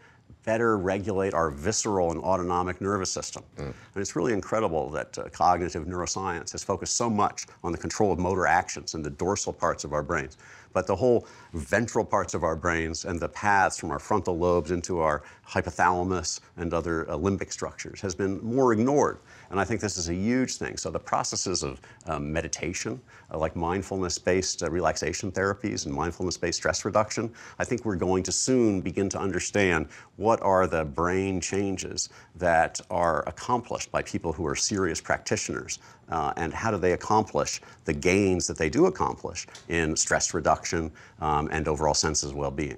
better 0.45 0.79
regulate 0.79 1.35
our 1.35 1.51
visceral 1.51 2.13
and 2.13 2.21
autonomic 2.21 2.81
nervous 2.81 3.11
system. 3.11 3.43
And 3.59 3.75
it's 3.97 4.17
really 4.17 4.33
incredible 4.33 4.89
that 4.91 5.19
uh, 5.19 5.29
cognitive 5.29 5.85
neuroscience 5.85 6.53
has 6.53 6.65
focused 6.65 6.97
so 6.97 7.11
much 7.11 7.47
on 7.63 7.73
the 7.73 7.79
control 7.79 8.13
of 8.13 8.19
motor 8.19 8.47
actions 8.47 8.95
in 8.95 9.03
the 9.03 9.11
dorsal 9.11 9.53
parts 9.53 9.85
of 9.85 9.93
our 9.93 10.03
brains. 10.03 10.39
But 10.73 10.87
the 10.87 10.97
whole 10.97 11.27
ventral 11.53 12.05
parts 12.05 12.35
of 12.35 12.45
our 12.45 12.57
brains 12.57 13.05
and 13.05 13.19
the 13.19 13.29
paths 13.29 13.79
from 13.79 13.91
our 13.91 13.99
frontal 13.99 14.39
lobes 14.39 14.71
into 14.71 15.01
our 15.01 15.23
hypothalamus 15.49 16.41
and 16.57 16.73
other 16.73 17.11
uh, 17.11 17.17
limbic 17.17 17.53
structures 17.53 18.01
has 18.01 18.15
been 18.15 18.43
more 18.43 18.73
ignored. 18.73 19.19
And 19.51 19.59
I 19.59 19.65
think 19.65 19.81
this 19.81 19.99
is 19.99 20.09
a 20.09 20.15
huge 20.15 20.57
thing. 20.57 20.77
So 20.77 20.91
the 20.91 20.99
processes 20.99 21.63
of 21.63 21.81
um, 22.07 22.33
meditation, 22.33 23.01
uh, 23.33 23.39
like 23.39 23.57
mindfulness-based 23.57 24.63
uh, 24.63 24.71
relaxation 24.71 25.33
therapies 25.33 25.87
and 25.87 25.95
mindfulness-based 25.95 26.57
stress 26.57 26.85
reduction, 26.85 27.33
I 27.59 27.65
think 27.65 27.85
we're 27.85 27.97
going 27.97 28.23
to 28.25 28.33
soon 28.33 28.81
begin 28.81 29.09
to 29.11 29.19
understand 29.19 29.89
what 30.17 30.41
are 30.43 30.67
the 30.67 30.85
brain 30.85 31.41
changes 31.41 32.11
that 32.37 32.81
are 32.91 33.29
accomplished 33.29 33.91
by 33.91 34.03
people 34.03 34.33
who 34.33 34.47
are 34.47 34.57
serious 34.57 35.01
practitioners, 35.01 35.81
uh, 36.11 36.33
and 36.37 36.53
how 36.55 36.71
do 36.71 36.77
they 36.77 36.93
accomplish 36.93 37.61
the 37.85 37.93
gains 37.93 38.47
that 38.47 38.57
they 38.57 38.71
do 38.71 38.87
accomplish 38.87 39.47
in 39.69 39.97
stress 39.97 40.33
reduction 40.33 40.91
um, 41.21 41.49
and 41.51 41.67
overall 41.69 41.95
sense 41.95 42.23
of 42.23 42.35
well-being. 42.35 42.77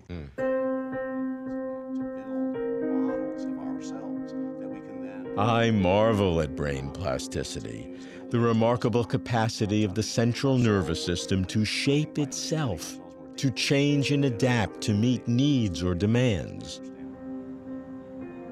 I 5.39 5.71
marvel 5.71 6.43
at 6.43 6.55
brain 6.55 6.91
plasticity, 6.91 7.95
the 8.29 8.39
remarkable 8.39 9.03
capacity 9.03 9.83
of 9.83 9.95
the 9.95 10.03
central 10.03 10.59
nervous 10.59 11.03
system 11.03 11.47
to 11.47 11.65
shape 11.65 12.19
itself, 12.19 13.01
to 13.37 13.51
change 13.51 14.13
and 14.13 14.27
adapt 14.27 14.83
to 14.83 14.93
meet 14.93 15.27
needs 15.27 15.83
or 15.83 15.95
demands. 15.95 16.83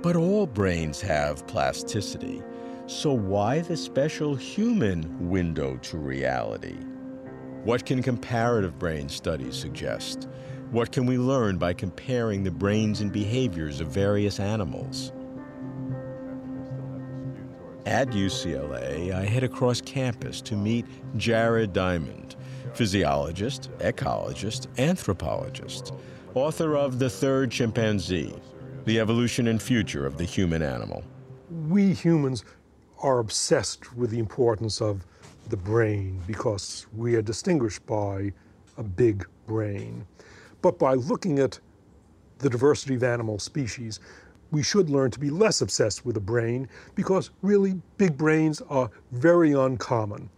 But 0.00 0.16
all 0.16 0.46
brains 0.46 1.02
have 1.02 1.46
plasticity, 1.46 2.42
so 2.87 3.12
why 3.12 3.60
the 3.60 3.76
special 3.76 4.34
human 4.34 5.28
window 5.28 5.76
to 5.76 5.99
reality? 5.99 6.78
What 7.62 7.84
can 7.84 8.02
comparative 8.02 8.78
brain 8.78 9.10
studies 9.10 9.54
suggest? 9.54 10.28
What 10.70 10.92
can 10.92 11.04
we 11.04 11.18
learn 11.18 11.58
by 11.58 11.75
comparing 11.75 12.42
the 12.42 12.50
brains 12.50 13.02
and 13.02 13.12
behaviors 13.12 13.82
of 13.82 13.88
various 13.88 14.40
animals? 14.40 15.12
At 17.87 18.08
UCLA, 18.08 19.10
I 19.10 19.25
head 19.25 19.42
across 19.42 19.80
campus 19.80 20.42
to 20.42 20.54
meet 20.54 20.84
Jared 21.16 21.72
Diamond, 21.72 22.37
physiologist, 22.75 23.70
ecologist, 23.78 24.66
anthropologist, 24.78 25.94
author 26.34 26.76
of 26.76 26.99
The 26.99 27.08
Third 27.08 27.50
Chimpanzee 27.50 28.34
The 28.84 29.00
Evolution 29.00 29.49
and 29.49 29.62
Future 29.62 30.04
of 30.04 30.18
the 30.18 30.25
Human 30.25 30.62
Animal. 30.62 31.02
We 31.68 31.94
humans 31.94 32.44
are 32.99 33.18
obsessed 33.18 33.96
with 33.96 34.10
the 34.10 34.18
importance 34.18 34.82
of 34.82 35.06
the 35.49 35.56
brain 35.56 36.20
because 36.26 36.87
we 36.94 37.14
are 37.14 37.22
distinguished 37.22 37.87
by 37.87 38.30
a 38.76 38.82
big 38.82 39.26
brain. 39.46 40.06
But 40.60 40.78
by 40.78 40.94
looking 40.94 41.38
at 41.38 41.58
the 42.38 42.50
diversity 42.50 42.96
of 42.96 43.04
animal 43.04 43.38
species, 43.38 44.00
we 44.50 44.62
should 44.62 44.90
learn 44.90 45.11
to 45.12 45.21
be 45.21 45.30
less 45.30 45.61
obsessed 45.61 46.04
with 46.04 46.14
the 46.14 46.21
brain 46.21 46.69
because 46.95 47.30
really 47.42 47.80
big 47.99 48.16
brains 48.16 48.61
are 48.69 48.90
very 49.12 49.52
uncommon 49.52 50.28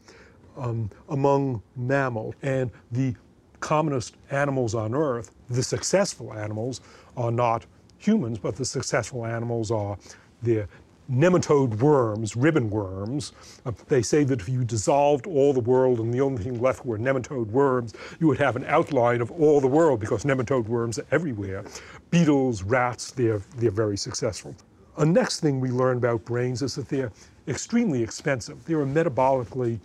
um, 0.56 0.90
among 1.08 1.62
mammals. 1.76 2.34
And 2.42 2.70
the 2.90 3.14
commonest 3.60 4.16
animals 4.30 4.74
on 4.74 4.94
Earth, 4.94 5.30
the 5.48 5.62
successful 5.62 6.32
animals, 6.34 6.80
are 7.16 7.30
not 7.30 7.64
humans, 7.98 8.38
but 8.38 8.56
the 8.56 8.64
successful 8.64 9.24
animals 9.24 9.70
are 9.70 9.96
the 10.42 10.66
nematode 11.12 11.78
worms, 11.80 12.34
ribbon 12.34 12.70
worms. 12.70 13.32
Uh, 13.66 13.72
they 13.88 14.02
say 14.02 14.24
that 14.24 14.40
if 14.40 14.48
you 14.48 14.64
dissolved 14.64 15.26
all 15.26 15.52
the 15.52 15.60
world 15.60 16.00
and 16.00 16.12
the 16.12 16.20
only 16.20 16.42
thing 16.42 16.60
left 16.60 16.86
were 16.86 16.98
nematode 16.98 17.46
worms, 17.48 17.94
you 18.18 18.26
would 18.26 18.38
have 18.38 18.56
an 18.56 18.64
outline 18.64 19.20
of 19.20 19.30
all 19.30 19.60
the 19.60 19.66
world 19.66 20.00
because 20.00 20.24
nematode 20.24 20.66
worms 20.66 20.98
are 20.98 21.06
everywhere. 21.10 21.64
Beetles, 22.10 22.62
rats, 22.62 23.10
they're, 23.10 23.42
they're 23.56 23.70
very 23.70 23.96
successful. 23.96 24.54
A 24.98 25.04
next 25.04 25.40
thing 25.40 25.60
we 25.60 25.70
learn 25.70 25.98
about 25.98 26.24
brains 26.24 26.62
is 26.62 26.74
that 26.76 26.88
they're 26.88 27.12
extremely 27.48 28.02
expensive. 28.02 28.64
They're 28.64 28.82
a 28.82 28.86
metabolically 28.86 29.78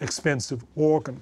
expensive 0.00 0.64
organ. 0.76 1.20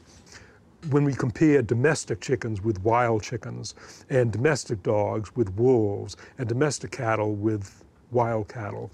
When 0.91 1.05
we 1.05 1.15
compare 1.15 1.63
domestic 1.63 2.21
chickens 2.21 2.63
with 2.63 2.83
wild 2.83 3.23
chickens, 3.23 3.75
and 4.11 4.31
domestic 4.31 4.83
dogs 4.83 5.35
with 5.35 5.55
wolves, 5.57 6.17
and 6.39 6.47
domestic 6.49 6.91
cattle 6.91 7.35
with 7.35 7.85
wild 8.11 8.49
cattle, 8.49 8.91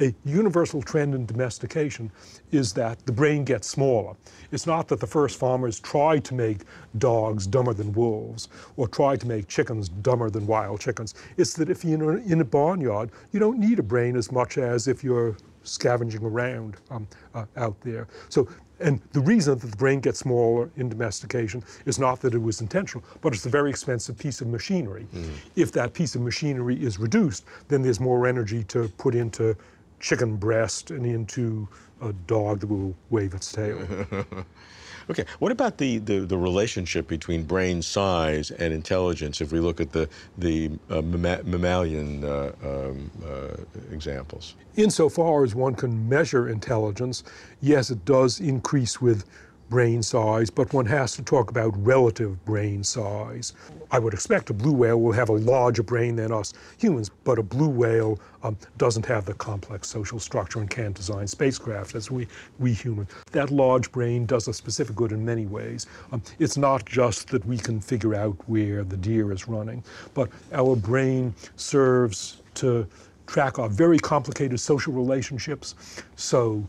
a 0.00 0.14
universal 0.24 0.82
trend 0.82 1.14
in 1.14 1.26
domestication 1.26 2.10
is 2.50 2.72
that 2.72 3.04
the 3.06 3.12
brain 3.12 3.44
gets 3.44 3.68
smaller. 3.68 4.14
It's 4.50 4.66
not 4.66 4.88
that 4.88 5.00
the 5.00 5.06
first 5.06 5.38
farmers 5.38 5.78
tried 5.78 6.24
to 6.24 6.34
make 6.34 6.62
dogs 6.98 7.46
dumber 7.46 7.74
than 7.74 7.92
wolves 7.92 8.48
or 8.76 8.88
tried 8.88 9.20
to 9.20 9.26
make 9.26 9.46
chickens 9.46 9.88
dumber 9.88 10.30
than 10.30 10.46
wild 10.46 10.80
chickens. 10.80 11.14
It's 11.36 11.52
that 11.54 11.70
if 11.70 11.84
you're 11.84 12.18
in 12.18 12.40
a 12.40 12.44
barnyard, 12.44 13.10
you 13.32 13.40
don't 13.40 13.58
need 13.58 13.78
a 13.78 13.82
brain 13.82 14.16
as 14.16 14.32
much 14.32 14.58
as 14.58 14.88
if 14.88 15.04
you're 15.04 15.36
scavenging 15.62 16.24
around 16.24 16.78
um, 16.90 17.06
uh, 17.34 17.44
out 17.56 17.78
there. 17.82 18.08
So 18.30 18.48
and 18.80 19.00
the 19.12 19.20
reason 19.20 19.58
that 19.58 19.70
the 19.70 19.76
brain 19.76 20.00
gets 20.00 20.20
smaller 20.20 20.70
in 20.76 20.88
domestication 20.88 21.62
is 21.84 21.98
not 21.98 22.20
that 22.22 22.34
it 22.34 22.40
was 22.40 22.62
intentional, 22.62 23.04
but 23.20 23.34
it's 23.34 23.44
a 23.44 23.50
very 23.50 23.68
expensive 23.68 24.18
piece 24.18 24.40
of 24.40 24.48
machinery. 24.48 25.06
Mm. 25.14 25.30
If 25.54 25.70
that 25.72 25.92
piece 25.92 26.14
of 26.14 26.22
machinery 26.22 26.82
is 26.82 26.98
reduced, 26.98 27.44
then 27.68 27.82
there's 27.82 28.00
more 28.00 28.26
energy 28.26 28.64
to 28.64 28.88
put 28.96 29.14
into 29.14 29.54
chicken 30.00 30.36
breast 30.36 30.90
and 30.90 31.06
into 31.06 31.68
a 32.00 32.12
dog 32.12 32.60
that 32.60 32.66
will 32.66 32.94
wave 33.10 33.34
its 33.34 33.52
tail. 33.52 33.78
okay, 35.10 35.24
what 35.38 35.52
about 35.52 35.78
the, 35.78 35.98
the, 35.98 36.20
the, 36.20 36.38
relationship 36.38 37.06
between 37.06 37.44
brain 37.44 37.82
size 37.82 38.50
and 38.50 38.72
intelligence 38.72 39.40
if 39.40 39.52
we 39.52 39.60
look 39.60 39.80
at 39.80 39.92
the, 39.92 40.08
the 40.38 40.70
uh, 40.88 41.02
mammalian 41.02 42.24
uh, 42.24 42.52
um, 42.64 43.10
uh, 43.24 43.56
examples? 43.92 44.54
Insofar 44.76 45.44
as 45.44 45.54
one 45.54 45.74
can 45.74 46.08
measure 46.08 46.48
intelligence, 46.48 47.22
yes, 47.60 47.90
it 47.90 48.04
does 48.04 48.40
increase 48.40 49.00
with 49.00 49.24
brain 49.70 50.02
size, 50.02 50.50
but 50.50 50.72
one 50.72 50.84
has 50.84 51.14
to 51.14 51.22
talk 51.22 51.48
about 51.48 51.72
relative 51.86 52.44
brain 52.44 52.82
size. 52.82 53.54
I 53.92 54.00
would 54.00 54.12
expect 54.12 54.50
a 54.50 54.52
blue 54.52 54.72
whale 54.72 55.00
will 55.00 55.12
have 55.12 55.28
a 55.28 55.34
larger 55.34 55.84
brain 55.84 56.16
than 56.16 56.32
us 56.32 56.52
humans, 56.76 57.10
but 57.24 57.38
a 57.38 57.42
blue 57.42 57.68
whale 57.68 58.18
um, 58.42 58.58
doesn't 58.76 59.06
have 59.06 59.24
the 59.24 59.34
complex 59.34 59.88
social 59.88 60.18
structure 60.18 60.58
and 60.58 60.68
can't 60.68 60.94
design 60.94 61.26
spacecraft 61.26 61.94
as 61.94 62.10
we, 62.10 62.26
we 62.58 62.72
humans. 62.72 63.10
That 63.30 63.50
large 63.50 63.90
brain 63.92 64.26
does 64.26 64.48
a 64.48 64.52
specific 64.52 64.96
good 64.96 65.12
in 65.12 65.24
many 65.24 65.46
ways. 65.46 65.86
Um, 66.12 66.22
it's 66.40 66.56
not 66.56 66.84
just 66.84 67.28
that 67.28 67.46
we 67.46 67.56
can 67.56 67.80
figure 67.80 68.14
out 68.14 68.36
where 68.46 68.82
the 68.82 68.96
deer 68.96 69.32
is 69.32 69.48
running, 69.48 69.84
but 70.14 70.28
our 70.52 70.74
brain 70.74 71.32
serves 71.56 72.42
to 72.54 72.86
track 73.26 73.60
our 73.60 73.68
very 73.68 73.98
complicated 73.98 74.58
social 74.58 74.92
relationships. 74.92 75.76
So 76.16 76.66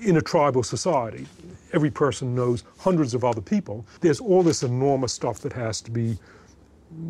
in 0.00 0.16
a 0.16 0.20
tribal 0.20 0.62
society, 0.62 1.26
every 1.72 1.90
person 1.90 2.34
knows 2.34 2.64
hundreds 2.78 3.14
of 3.14 3.24
other 3.24 3.40
people. 3.40 3.84
There's 4.00 4.20
all 4.20 4.42
this 4.42 4.62
enormous 4.62 5.12
stuff 5.12 5.38
that 5.40 5.52
has 5.52 5.80
to 5.82 5.90
be 5.90 6.18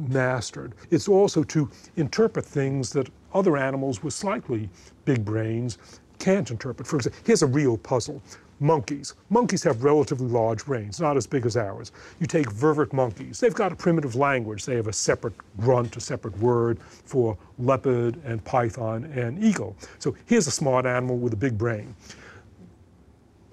mastered. 0.09 0.75
It's 0.91 1.09
also 1.09 1.43
to 1.45 1.71
interpret 1.97 2.45
things 2.45 2.91
that 2.93 3.09
other 3.35 3.57
animals 3.57 4.03
with 4.03 4.15
slightly 4.15 4.69
big 5.05 5.25
brains 5.25 5.79
can't 6.19 6.51
interpret. 6.51 6.87
For 6.87 6.97
example, 6.97 7.21
here's 7.25 7.43
a 7.43 7.47
real 7.47 7.77
puzzle. 7.77 8.23
Monkeys. 8.61 9.15
Monkeys 9.29 9.65
have 9.65 9.83
relatively 9.83 10.29
large 10.29 10.65
brains, 10.67 11.01
not 11.01 11.17
as 11.17 11.27
big 11.27 11.45
as 11.47 11.57
ours. 11.57 11.91
You 12.21 12.29
take 12.29 12.49
vervet 12.49 12.93
monkeys. 12.93 13.41
They've 13.41 13.53
got 13.53 13.73
a 13.73 13.75
primitive 13.75 14.15
language. 14.15 14.65
They 14.65 14.77
have 14.77 14.87
a 14.87 14.93
separate 14.93 15.35
grunt, 15.59 15.97
a 15.97 16.01
separate 16.01 16.39
word 16.39 16.79
for 16.81 17.37
leopard 17.59 18.21
and 18.25 18.45
python 18.45 19.05
and 19.17 19.43
eagle. 19.43 19.77
So 19.99 20.15
here's 20.27 20.47
a 20.47 20.53
smart 20.53 20.87
animal 20.87 21.17
with 21.19 21.33
a 21.33 21.37
big 21.37 21.59
brain 21.59 21.97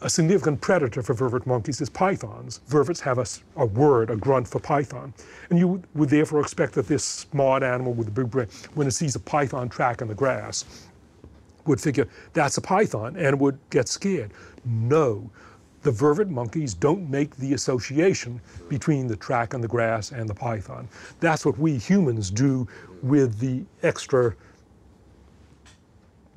a 0.02 0.10
significant 0.10 0.62
predator 0.62 1.02
for 1.02 1.14
vervet 1.14 1.46
monkeys 1.46 1.82
is 1.82 1.90
pythons. 1.90 2.62
Vervets 2.70 3.00
have 3.02 3.18
a, 3.18 3.26
a, 3.62 3.66
word, 3.66 4.10
a 4.10 4.16
grunt 4.16 4.48
for 4.48 4.60
python. 4.60 5.14
And 5.50 5.60
you 5.60 5.84
would 5.94 6.10
therefore 6.10 6.40
expect 6.42 6.74
that 6.74 6.88
this 6.88 7.04
smart 7.04 7.64
animal 7.64 7.94
with 7.94 8.08
a 8.08 8.12
big 8.12 8.30
brain, 8.30 8.48
when 8.76 8.88
it 8.88 8.92
sees 8.92 9.16
a 9.16 9.20
python 9.20 9.70
track 9.70 10.02
in 10.02 10.08
the 10.08 10.16
grass, 10.16 10.88
would 11.66 11.82
figure 11.82 12.08
that's 12.34 12.58
a 12.58 12.62
python 12.62 13.16
and 13.18 13.40
would 13.40 13.60
get 13.70 13.88
scared. 13.88 14.32
No, 14.66 15.30
the 15.82 15.92
vervet 15.92 16.30
monkeys 16.30 16.74
don't 16.74 17.10
make 17.10 17.36
the 17.38 17.54
association 17.54 18.42
between 18.68 19.08
the 19.08 19.16
track 19.16 19.54
in 19.54 19.62
the 19.62 19.68
grass 19.68 20.12
and 20.12 20.28
the 20.28 20.34
python. 20.34 20.88
That's 21.20 21.46
what 21.46 21.58
we 21.58 21.78
humans 21.78 22.32
do 22.32 22.68
with 23.02 23.40
the 23.40 23.64
extra 23.84 24.36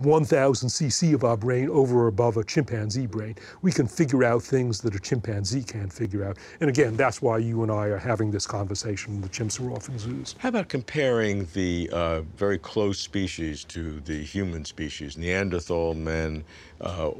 1,000 0.04 0.68
cc 0.68 1.14
of 1.14 1.24
our 1.24 1.36
brain 1.36 1.68
over 1.70 2.04
or 2.04 2.06
above 2.08 2.36
a 2.36 2.44
chimpanzee 2.44 3.06
brain, 3.06 3.34
we 3.62 3.72
can 3.72 3.86
figure 3.86 4.24
out 4.24 4.42
things 4.42 4.80
that 4.80 4.94
a 4.94 5.00
chimpanzee 5.00 5.62
can't 5.62 5.92
figure 5.92 6.24
out. 6.24 6.38
And 6.60 6.68
again, 6.68 6.96
that's 6.96 7.22
why 7.22 7.38
you 7.38 7.62
and 7.62 7.70
I 7.70 7.86
are 7.86 7.98
having 7.98 8.30
this 8.30 8.46
conversation. 8.46 9.20
The 9.20 9.28
chimps 9.28 9.60
are 9.60 9.70
off 9.72 9.88
in 9.88 9.98
zoos. 9.98 10.34
How 10.38 10.48
about 10.48 10.68
comparing 10.68 11.46
the 11.52 11.90
uh, 11.92 12.20
very 12.36 12.58
close 12.58 12.98
species 12.98 13.64
to 13.64 14.00
the 14.00 14.22
human 14.22 14.64
species, 14.64 15.16
Neanderthal 15.16 15.94
men, 15.94 16.44
uh, 16.80 17.10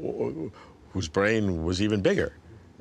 whose 0.91 1.07
brain 1.07 1.63
was 1.63 1.81
even 1.81 2.01
bigger? 2.01 2.33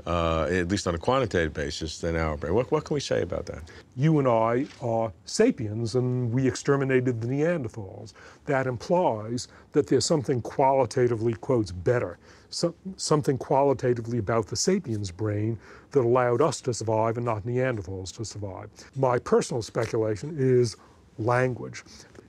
Uh, 0.07 0.45
at 0.45 0.69
least 0.69 0.87
on 0.87 0.95
a 0.95 0.99
quantitative 0.99 1.53
basis, 1.53 2.01
than 2.01 2.17
our 2.17 2.37
brain. 2.37 2.55
What, 2.55 2.71
what 2.73 2.85
can 2.85 2.95
we 2.95 3.01
say 3.01 3.23
about 3.23 3.47
that? 3.47 3.71
You 3.97 4.19
and 4.19 4.27
I 4.27 4.67
are 4.81 5.13
sapiens, 5.25 5.95
and 5.95 6.33
we 6.33 6.47
exterminated 6.47 7.21
the 7.21 7.29
Neanderthals. 7.29 8.13
That 8.47 8.67
implies 8.67 9.49
that 9.73 9.87
there's 9.87 10.05
something 10.05 10.41
qualitatively, 10.43 11.35
quotes, 11.35 11.71
better, 11.71 12.19
so, 12.51 12.75
something 12.97 13.39
qualitatively 13.39 14.19
about 14.19 14.47
the 14.47 14.57
sapiens 14.57 15.11
brain 15.11 15.59
that 15.93 16.01
allowed 16.01 16.43
us 16.43 16.61
to 16.63 16.75
survive 16.75 17.17
and 17.17 17.25
not 17.25 17.45
Neanderthals 17.45 18.15
to 18.17 18.25
survive. 18.25 18.69
My 18.95 19.19
personal 19.19 19.63
speculation 19.63 20.37
is 20.39 20.77
language. 21.19 21.85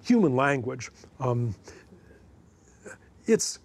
Human 0.06 0.36
language, 0.36 0.92
um, 1.20 1.56
it's 3.26 3.60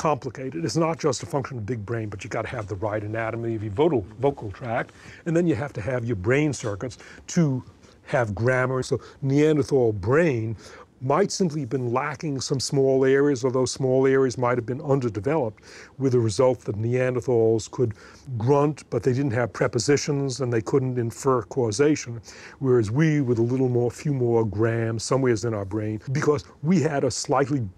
complicated. 0.00 0.64
It's 0.64 0.78
not 0.78 0.98
just 0.98 1.22
a 1.22 1.26
function 1.26 1.58
of 1.58 1.66
big 1.66 1.84
brain, 1.84 2.08
but 2.08 2.24
you 2.24 2.30
got 2.30 2.42
to 2.42 2.48
have 2.48 2.66
the 2.66 2.76
right 2.76 3.02
anatomy 3.02 3.54
of 3.54 3.62
your 3.62 3.72
vocal, 3.72 4.06
vocal 4.18 4.50
tract, 4.50 4.92
and 5.26 5.36
then 5.36 5.46
you 5.46 5.54
have 5.54 5.74
to 5.74 5.82
have 5.82 6.06
your 6.06 6.16
brain 6.16 6.54
circuits 6.54 6.96
to 7.26 7.62
have 8.06 8.34
grammar. 8.34 8.82
So 8.82 8.98
Neanderthal 9.20 9.92
brain 9.92 10.56
might 11.02 11.30
simply 11.30 11.60
have 11.60 11.68
been 11.68 11.92
lacking 11.92 12.40
some 12.40 12.60
small 12.60 13.04
areas, 13.04 13.44
or 13.44 13.52
those 13.52 13.72
small 13.72 14.06
areas 14.06 14.38
might 14.38 14.56
have 14.56 14.64
been 14.64 14.80
underdeveloped, 14.80 15.62
with 15.98 16.12
the 16.12 16.18
result 16.18 16.60
that 16.60 16.76
Neanderthals 16.76 17.70
could 17.70 17.92
grunt, 18.38 18.88
but 18.88 19.02
they 19.02 19.12
didn't 19.12 19.32
have 19.32 19.52
prepositions 19.52 20.40
and 20.40 20.50
they 20.50 20.62
couldn't 20.62 20.98
infer 20.98 21.42
causation, 21.42 22.22
whereas 22.58 22.90
we, 22.90 23.20
with 23.20 23.38
a 23.38 23.42
little 23.42 23.68
more, 23.68 23.90
few 23.90 24.14
more 24.14 24.46
grams 24.46 25.02
somewheres 25.02 25.44
in 25.44 25.52
our 25.52 25.66
brain, 25.66 26.00
because 26.12 26.44
we 26.62 26.80
had 26.80 27.04
a 27.04 27.10
slightly 27.10 27.68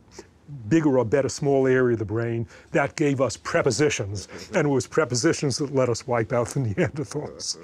bigger 0.68 0.98
or 0.98 1.04
better 1.04 1.28
small 1.28 1.66
area 1.66 1.94
of 1.94 1.98
the 1.98 2.04
brain, 2.04 2.46
that 2.70 2.96
gave 2.96 3.20
us 3.20 3.36
prepositions. 3.36 4.28
And 4.54 4.66
it 4.66 4.70
was 4.70 4.86
prepositions 4.86 5.58
that 5.58 5.74
let 5.74 5.88
us 5.88 6.06
wipe 6.06 6.32
out 6.32 6.48
the 6.48 6.60
Neanderthals. 6.74 7.58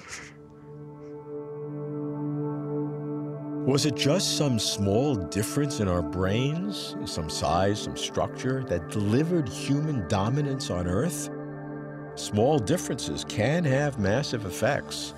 Was 3.68 3.84
it 3.84 3.96
just 3.96 4.38
some 4.38 4.58
small 4.58 5.14
difference 5.14 5.80
in 5.80 5.88
our 5.88 6.00
brains, 6.00 6.96
some 7.04 7.28
size, 7.28 7.82
some 7.82 7.98
structure, 7.98 8.64
that 8.64 8.88
delivered 8.88 9.46
human 9.46 10.08
dominance 10.08 10.70
on 10.70 10.86
Earth? 10.86 11.28
Small 12.14 12.58
differences 12.58 13.26
can 13.28 13.64
have 13.64 13.98
massive 13.98 14.46
effects. 14.46 15.12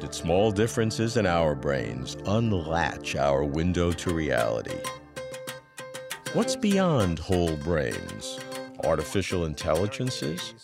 Did 0.00 0.12
small 0.12 0.50
differences 0.50 1.16
in 1.16 1.24
our 1.24 1.54
brains 1.54 2.16
unlatch 2.26 3.14
our 3.14 3.44
window 3.44 3.92
to 3.92 4.12
reality? 4.12 4.80
What's 6.34 6.56
beyond 6.56 7.20
whole 7.20 7.54
brains? 7.58 8.40
Artificial 8.82 9.44
intelligences? 9.44 10.54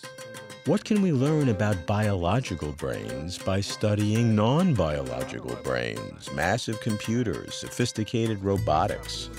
What 0.66 0.85
can 0.85 1.00
we 1.00 1.12
learn 1.12 1.48
about 1.48 1.87
biological 1.87 2.72
brains 2.72 3.38
by 3.38 3.61
studying 3.61 4.35
non 4.35 4.74
biological 4.74 5.54
brains, 5.62 6.28
massive 6.33 6.80
computers, 6.80 7.54
sophisticated 7.54 8.42
robotics? 8.42 9.30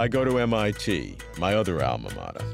I 0.00 0.08
go 0.08 0.24
to 0.24 0.40
MIT, 0.40 1.18
my 1.38 1.54
other 1.54 1.80
alma 1.80 2.12
mater, 2.16 2.44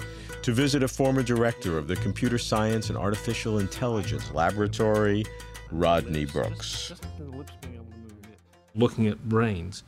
to 0.42 0.52
visit 0.52 0.82
a 0.82 0.88
former 0.88 1.22
director 1.22 1.78
of 1.78 1.88
the 1.88 1.96
Computer 1.96 2.36
Science 2.36 2.90
and 2.90 2.98
Artificial 2.98 3.58
Intelligence 3.58 4.30
Laboratory, 4.32 5.24
Rodney 5.72 6.26
Brooks. 6.26 6.92
Looking 8.74 9.06
at 9.06 9.26
brains, 9.26 9.82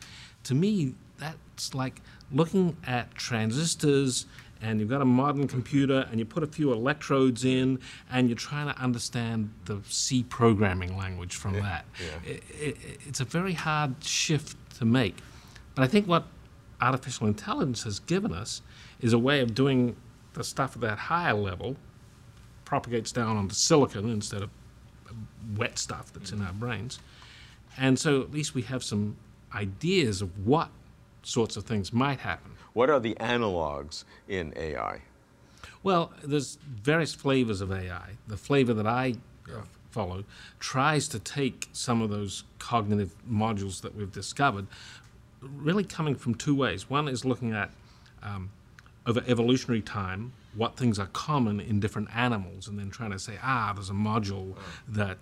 to 0.45 0.55
me, 0.55 0.95
that's 1.19 1.75
like 1.75 2.01
looking 2.33 2.77
at 2.87 3.15
transistors 3.15 4.27
and 4.61 4.81
you've 4.81 4.89
got 4.89 5.01
a 5.01 5.05
modern 5.05 5.47
computer 5.47 6.07
and 6.11 6.19
you 6.19 6.25
put 6.25 6.43
a 6.43 6.47
few 6.47 6.73
electrodes 6.73 7.45
in 7.45 7.79
and 8.11 8.29
you're 8.29 8.37
trying 8.37 8.67
to 8.67 8.79
understand 8.81 9.51
the 9.67 9.81
C 9.89 10.25
programming 10.25 10.97
language 10.97 11.37
from 11.37 11.55
yeah, 11.55 11.61
that. 11.61 11.85
Yeah. 12.01 12.33
It, 12.33 12.43
it, 12.61 12.77
it's 13.07 13.21
a 13.21 13.25
very 13.25 13.53
hard 13.53 14.03
shift 14.03 14.57
to 14.79 14.85
make. 14.85 15.17
But 15.75 15.85
I 15.85 15.87
think 15.87 16.07
what 16.07 16.25
artificial 16.81 17.27
intelligence 17.27 17.85
has 17.85 18.01
given 18.01 18.33
us 18.33 18.63
is 19.01 19.13
a 19.13 19.19
way 19.19 19.41
of 19.41 19.55
doing 19.55 19.97
the 20.35 20.45
stuff 20.45 20.75
at 20.75 20.83
that 20.83 20.99
higher 20.99 21.35
level, 21.35 21.77
propagates 22.65 23.13
down 23.13 23.37
onto 23.37 23.55
silicon 23.55 24.11
instead 24.11 24.43
of 24.43 24.51
wet 25.57 25.79
stuff 25.79 26.13
that's 26.13 26.33
in 26.33 26.43
our 26.43 26.53
brains. 26.53 26.99
And 27.77 27.99
so 27.99 28.23
at 28.23 28.33
least 28.33 28.55
we 28.55 28.63
have 28.63 28.83
some 28.83 29.17
ideas 29.55 30.21
of 30.21 30.47
what 30.47 30.69
sorts 31.23 31.57
of 31.57 31.65
things 31.65 31.93
might 31.93 32.21
happen. 32.21 32.53
What 32.73 32.91
are 32.91 33.01
the 33.01 33.15
analogs 33.15 34.05
in 34.29 34.53
AI? 34.57 35.03
Well, 35.83 36.13
there's 36.23 36.59
various 36.67 37.15
flavors 37.15 37.61
of 37.61 37.73
AI. 37.73 38.17
The 38.27 38.37
flavor 38.37 38.75
that 38.75 38.87
I 38.87 39.15
uh, 39.49 39.63
follow 39.91 40.25
tries 40.61 41.09
to 41.09 41.19
take 41.19 41.69
some 41.73 42.03
of 42.03 42.11
those 42.11 42.45
cognitive 42.59 43.15
modules 43.31 43.81
that 43.83 43.95
we've 43.95 44.13
discovered, 44.13 44.67
really 45.41 45.85
coming 45.85 46.15
from 46.15 46.35
two 46.35 46.55
ways. 46.55 46.91
One 46.91 47.09
is 47.09 47.25
looking 47.25 47.53
at 47.53 47.71
um, 48.23 48.51
over 49.07 49.23
evolutionary 49.27 49.83
time 49.83 50.33
what 50.55 50.77
things 50.77 50.99
are 50.99 51.07
common 51.07 51.61
in 51.61 51.81
different 51.81 52.09
animals, 52.15 52.69
and 52.69 52.79
then 52.79 52.91
trying 52.91 53.13
to 53.13 53.19
say, 53.19 53.35
ah, 53.43 53.73
there's 53.75 53.91
a 53.91 53.95
module 53.95 54.57
that 54.89 55.19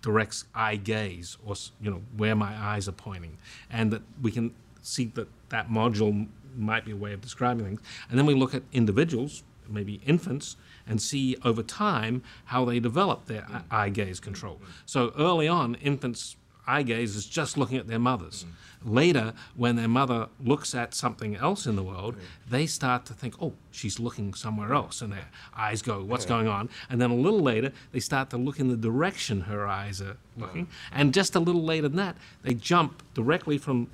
directs 0.00 0.44
eye 0.54 0.76
gaze, 0.76 1.36
or 1.44 1.54
you 1.80 1.90
know 1.90 2.02
where 2.16 2.34
my 2.34 2.54
eyes 2.56 2.88
are 2.88 2.92
pointing, 2.92 3.36
and 3.70 3.90
that 3.92 4.02
we 4.22 4.30
can 4.30 4.54
see 4.88 5.06
that 5.14 5.28
that 5.50 5.68
module 5.68 6.26
might 6.56 6.84
be 6.84 6.92
a 6.92 6.96
way 6.96 7.12
of 7.12 7.20
describing 7.20 7.64
things. 7.64 7.80
And 8.10 8.18
then 8.18 8.26
we 8.26 8.34
look 8.34 8.54
at 8.54 8.62
individuals, 8.72 9.42
maybe 9.68 10.00
infants, 10.06 10.56
and 10.86 11.00
see 11.00 11.36
over 11.44 11.62
time 11.62 12.22
how 12.46 12.64
they 12.64 12.80
develop 12.80 13.26
their 13.26 13.42
mm-hmm. 13.42 13.58
eye 13.70 13.90
gaze 13.90 14.20
control. 14.20 14.60
So 14.86 15.12
early 15.18 15.46
on, 15.46 15.74
infants' 15.76 16.36
eye 16.66 16.82
gaze 16.82 17.16
is 17.16 17.26
just 17.26 17.56
looking 17.56 17.78
at 17.78 17.86
their 17.86 17.98
mothers. 17.98 18.44
Mm-hmm. 18.44 18.94
Later, 18.94 19.32
when 19.56 19.74
their 19.74 19.88
mother 19.88 20.28
looks 20.40 20.74
at 20.74 20.94
something 20.94 21.34
else 21.34 21.66
in 21.66 21.74
the 21.74 21.82
world, 21.82 22.14
they 22.48 22.64
start 22.66 23.04
to 23.06 23.12
think, 23.12 23.34
oh, 23.42 23.54
she's 23.72 23.98
looking 23.98 24.34
somewhere 24.34 24.72
else. 24.72 25.02
And 25.02 25.12
their 25.12 25.28
eyes 25.56 25.82
go, 25.82 26.04
what's 26.04 26.24
going 26.26 26.46
on? 26.46 26.68
And 26.88 27.00
then 27.00 27.10
a 27.10 27.14
little 27.14 27.40
later, 27.40 27.72
they 27.90 27.98
start 28.00 28.30
to 28.30 28.36
look 28.36 28.60
in 28.60 28.68
the 28.68 28.76
direction 28.76 29.42
her 29.42 29.66
eyes 29.66 30.00
are 30.00 30.16
looking. 30.36 30.68
And 30.92 31.12
just 31.12 31.34
a 31.34 31.40
little 31.40 31.64
later 31.64 31.88
than 31.88 31.96
that, 31.96 32.16
they 32.42 32.54
jump 32.54 33.02
directly 33.14 33.58
from 33.58 33.88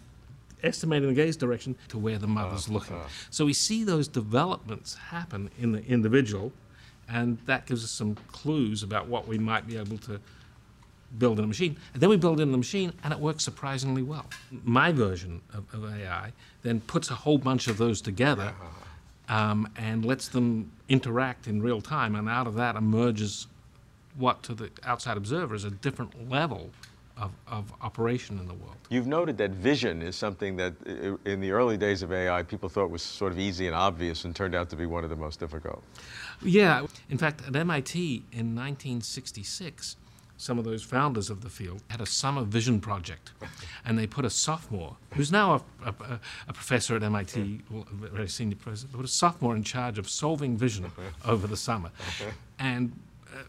estimating 0.63 1.09
the 1.09 1.15
gaze 1.15 1.37
direction 1.37 1.77
to 1.89 1.99
where 1.99 2.19
the 2.19 2.27
mother's 2.27 2.69
uh, 2.69 2.73
looking. 2.73 2.97
Uh. 2.97 3.09
So 3.31 3.45
we 3.45 3.53
see 3.53 3.85
those 3.85 4.09
developments 4.09 4.95
happen 4.95 5.51
in 5.59 5.73
the 5.73 5.85
individual, 5.85 6.53
and 7.09 7.39
that 7.47 7.67
gives 7.67 7.85
us 7.85 7.91
some 7.91 8.17
clues 8.33 8.83
about 8.83 9.07
what 9.09 9.27
we 9.27 9.39
might 9.39 9.67
be 9.67 9.77
able 9.77 9.99
to 9.99 10.21
build 11.19 11.39
in 11.39 11.45
a 11.45 11.49
machine. 11.49 11.77
And 11.93 12.03
then 12.03 12.11
we 12.11 12.17
build 12.17 12.41
in 12.41 12.51
the 12.51 12.59
machine, 12.59 12.93
and 13.05 13.13
it 13.13 13.21
works 13.21 13.45
surprisingly 13.45 14.03
well. 14.03 14.27
My 14.65 14.91
version 14.93 15.43
of, 15.53 15.73
of 15.73 15.85
AI 15.85 16.33
then 16.63 16.81
puts 16.81 17.11
a 17.11 17.15
whole 17.15 17.39
bunch 17.39 17.69
of 17.69 17.79
those 17.79 18.01
together. 18.01 18.53
Um, 19.27 19.71
and 19.79 20.05
lets 20.05 20.29
them 20.29 20.71
interact 20.87 21.47
in 21.47 21.63
real 21.63 21.81
time, 21.81 22.15
and 22.15 22.29
out 22.29 22.47
of 22.47 22.57
that 22.57 22.77
emerges 22.77 23.47
what 24.17 24.43
to 24.45 24.55
the 24.55 24.71
outside 24.85 25.17
observer 25.17 25.55
is 25.55 25.65
a 25.65 25.71
different 25.71 26.31
level 26.31 26.71
of, 27.17 27.33
of 27.47 27.73
operation 27.81 28.39
in 28.39 28.47
the 28.47 28.55
world. 28.55 28.77
You've 28.89 29.07
noted 29.07 29.39
that 29.39 29.51
vision 29.53 30.03
is 30.03 30.17
something 30.17 30.57
that 30.57 30.75
in 31.25 31.41
the 31.41 31.53
early 31.53 31.77
days 31.77 32.03
of 32.03 32.13
AI 32.13 32.43
people 32.43 32.69
thought 32.69 32.91
was 32.91 33.03
sort 33.03 33.33
of 33.33 33.39
easy 33.39 33.67
and 33.67 33.75
obvious 33.75 34.25
and 34.25 34.35
turned 34.35 34.55
out 34.55 34.69
to 34.71 34.77
be 34.77 34.87
one 34.87 35.05
of 35.05 35.11
the 35.11 35.17
most 35.17 35.41
difficult. 35.41 35.83
Yeah. 36.43 36.87
In 37.09 37.19
fact, 37.19 37.43
at 37.47 37.55
MIT 37.55 38.25
in 38.33 38.55
1966, 38.55 39.97
some 40.37 40.59
of 40.59 40.65
those 40.65 40.83
founders 40.83 41.31
of 41.31 41.43
the 41.43 41.49
field 41.49 41.83
had 41.89 42.01
a 42.01 42.07
summer 42.07 42.43
vision 42.43 42.81
project, 42.81 43.33
and 43.85 43.97
they 43.97 44.07
put 44.07 44.25
a 44.25 44.31
sophomore, 44.31 44.97
who's 45.15 45.31
now 45.31 45.63
a, 45.85 45.89
a, 45.89 46.21
a 46.49 46.53
professor 46.53 46.97
at 46.97 47.03
MIT, 47.05 47.61
a 47.73 47.95
very 47.95 48.29
senior 48.29 48.57
professor, 48.57 48.89
put 48.89 49.05
a 49.05 49.09
sophomore 49.09 49.55
in 49.55 49.63
charge 49.63 49.97
of 49.97 50.09
solving 50.09 50.57
vision 50.57 50.91
over 51.25 51.47
the 51.47 51.57
summer. 51.57 51.91
And 52.59 52.93
uh, 53.33 53.43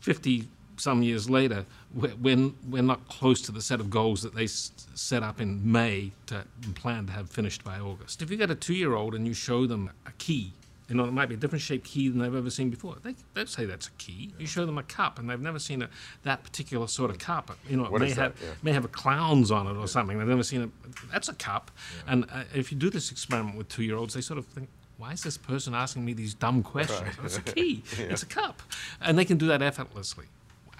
50 0.00 0.48
some 0.82 1.04
years 1.04 1.30
later, 1.30 1.64
we're, 1.94 2.50
we're 2.68 2.82
not 2.82 3.06
close 3.06 3.40
to 3.42 3.52
the 3.52 3.62
set 3.62 3.78
of 3.78 3.88
goals 3.88 4.20
that 4.22 4.34
they 4.34 4.44
s- 4.44 4.72
set 4.94 5.22
up 5.22 5.40
in 5.40 5.70
May 5.70 6.10
to 6.26 6.44
plan 6.74 7.06
to 7.06 7.12
have 7.12 7.30
finished 7.30 7.62
by 7.62 7.78
August. 7.78 8.20
If 8.20 8.32
you 8.32 8.36
get 8.36 8.50
a 8.50 8.56
two 8.56 8.74
year 8.74 8.96
old 8.96 9.14
and 9.14 9.24
you 9.24 9.32
show 9.32 9.64
them 9.66 9.90
a 10.06 10.10
key, 10.18 10.52
you 10.88 10.96
know, 10.96 11.04
it 11.04 11.12
might 11.12 11.28
be 11.28 11.36
a 11.36 11.38
different 11.38 11.62
shaped 11.62 11.86
key 11.86 12.08
than 12.08 12.18
they've 12.18 12.34
ever 12.34 12.50
seen 12.50 12.68
before. 12.68 12.96
They, 13.00 13.14
they'd 13.34 13.48
say 13.48 13.64
that's 13.64 13.86
a 13.86 13.92
key. 13.92 14.34
You 14.40 14.46
show 14.48 14.66
them 14.66 14.76
a 14.76 14.82
cup, 14.82 15.20
and 15.20 15.30
they've 15.30 15.40
never 15.40 15.60
seen 15.60 15.82
a, 15.82 15.88
that 16.24 16.42
particular 16.42 16.88
sort 16.88 17.12
of 17.12 17.18
cup. 17.18 17.56
You 17.68 17.76
know, 17.76 17.86
it 17.86 18.00
may 18.00 18.10
have, 18.10 18.34
yeah. 18.42 18.48
may 18.64 18.72
have 18.72 18.84
a 18.84 18.88
clowns 18.88 19.52
on 19.52 19.68
it 19.68 19.76
or 19.76 19.80
yeah. 19.80 19.86
something. 19.86 20.18
They've 20.18 20.26
never 20.26 20.42
seen 20.42 20.62
it. 20.62 20.70
That's 21.12 21.28
a 21.28 21.34
cup. 21.34 21.70
Yeah. 22.06 22.12
And 22.12 22.24
uh, 22.24 22.42
if 22.54 22.72
you 22.72 22.78
do 22.78 22.90
this 22.90 23.12
experiment 23.12 23.56
with 23.56 23.68
two 23.68 23.84
year 23.84 23.96
olds, 23.96 24.14
they 24.14 24.20
sort 24.20 24.38
of 24.38 24.46
think, 24.46 24.68
why 24.98 25.12
is 25.12 25.22
this 25.22 25.38
person 25.38 25.74
asking 25.74 26.04
me 26.04 26.12
these 26.12 26.34
dumb 26.34 26.64
questions? 26.64 27.16
Right. 27.18 27.24
It's 27.24 27.38
a 27.38 27.42
key. 27.42 27.84
It's 27.98 28.24
a 28.24 28.26
cup. 28.26 28.62
And 29.00 29.16
they 29.16 29.24
can 29.24 29.38
do 29.38 29.46
that 29.46 29.62
effortlessly 29.62 30.26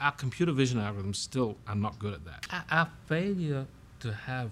our 0.03 0.13
computer 0.13 0.53
vision 0.53 0.81
algorithms 0.81 1.17
still 1.17 1.57
are 1.67 1.75
not 1.75 1.99
good 1.99 2.13
at 2.13 2.25
that. 2.25 2.47
Our, 2.51 2.65
our 2.71 2.89
failure 3.07 3.67
to 4.01 4.13
have 4.13 4.51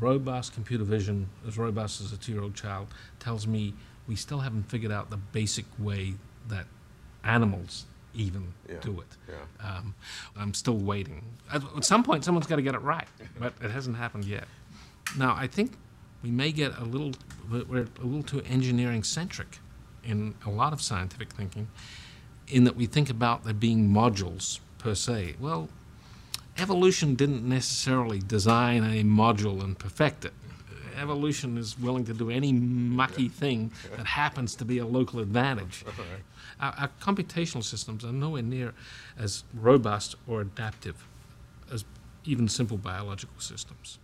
robust 0.00 0.54
computer 0.54 0.84
vision, 0.84 1.28
as 1.46 1.58
robust 1.58 2.00
as 2.00 2.12
a 2.12 2.16
two 2.16 2.32
year 2.32 2.42
old 2.42 2.54
child, 2.54 2.88
tells 3.20 3.46
me 3.46 3.74
we 4.08 4.16
still 4.16 4.40
haven't 4.40 4.64
figured 4.64 4.90
out 4.90 5.10
the 5.10 5.18
basic 5.18 5.66
way 5.78 6.14
that 6.48 6.66
animals 7.22 7.84
even 8.14 8.54
yeah. 8.68 8.76
do 8.80 9.00
it. 9.00 9.16
Yeah. 9.28 9.76
Um, 9.76 9.94
I'm 10.36 10.54
still 10.54 10.78
waiting. 10.78 11.22
At, 11.52 11.62
at 11.76 11.84
some 11.84 12.02
point, 12.02 12.24
someone's 12.24 12.46
got 12.46 12.56
to 12.56 12.62
get 12.62 12.74
it 12.74 12.80
right, 12.80 13.06
but 13.38 13.52
it 13.62 13.70
hasn't 13.70 13.96
happened 13.96 14.24
yet. 14.24 14.44
Now, 15.16 15.34
I 15.36 15.46
think 15.46 15.72
we 16.22 16.30
may 16.30 16.50
get 16.50 16.76
a 16.78 16.84
little, 16.84 17.12
we're 17.50 17.82
a 17.82 18.04
little 18.04 18.22
too 18.22 18.42
engineering 18.48 19.04
centric 19.04 19.58
in 20.02 20.34
a 20.46 20.50
lot 20.50 20.72
of 20.72 20.80
scientific 20.80 21.32
thinking, 21.32 21.68
in 22.48 22.64
that 22.64 22.76
we 22.76 22.86
think 22.86 23.10
about 23.10 23.44
there 23.44 23.52
being 23.52 23.90
modules 23.90 24.58
per 24.78 24.94
se. 24.94 25.36
Well, 25.40 25.68
evolution 26.56 27.14
didn't 27.14 27.48
necessarily 27.48 28.18
design 28.18 28.84
a 28.84 29.02
module 29.04 29.62
and 29.62 29.78
perfect 29.78 30.24
it. 30.24 30.32
Evolution 31.00 31.56
is 31.56 31.78
willing 31.78 32.04
to 32.06 32.14
do 32.14 32.28
any 32.28 32.52
mucky 32.52 33.28
thing 33.28 33.70
that 33.96 34.06
happens 34.06 34.56
to 34.56 34.64
be 34.64 34.78
a 34.78 34.86
local 34.86 35.20
advantage. 35.20 35.84
Our, 36.60 36.74
our 36.76 36.90
computational 37.00 37.62
systems 37.62 38.04
are 38.04 38.10
nowhere 38.10 38.42
near 38.42 38.74
as 39.16 39.44
robust 39.54 40.16
or 40.26 40.40
adaptive 40.40 41.06
as 41.72 41.84
even 42.24 42.48
simple 42.48 42.76
biological 42.76 43.38
systems. 43.38 44.00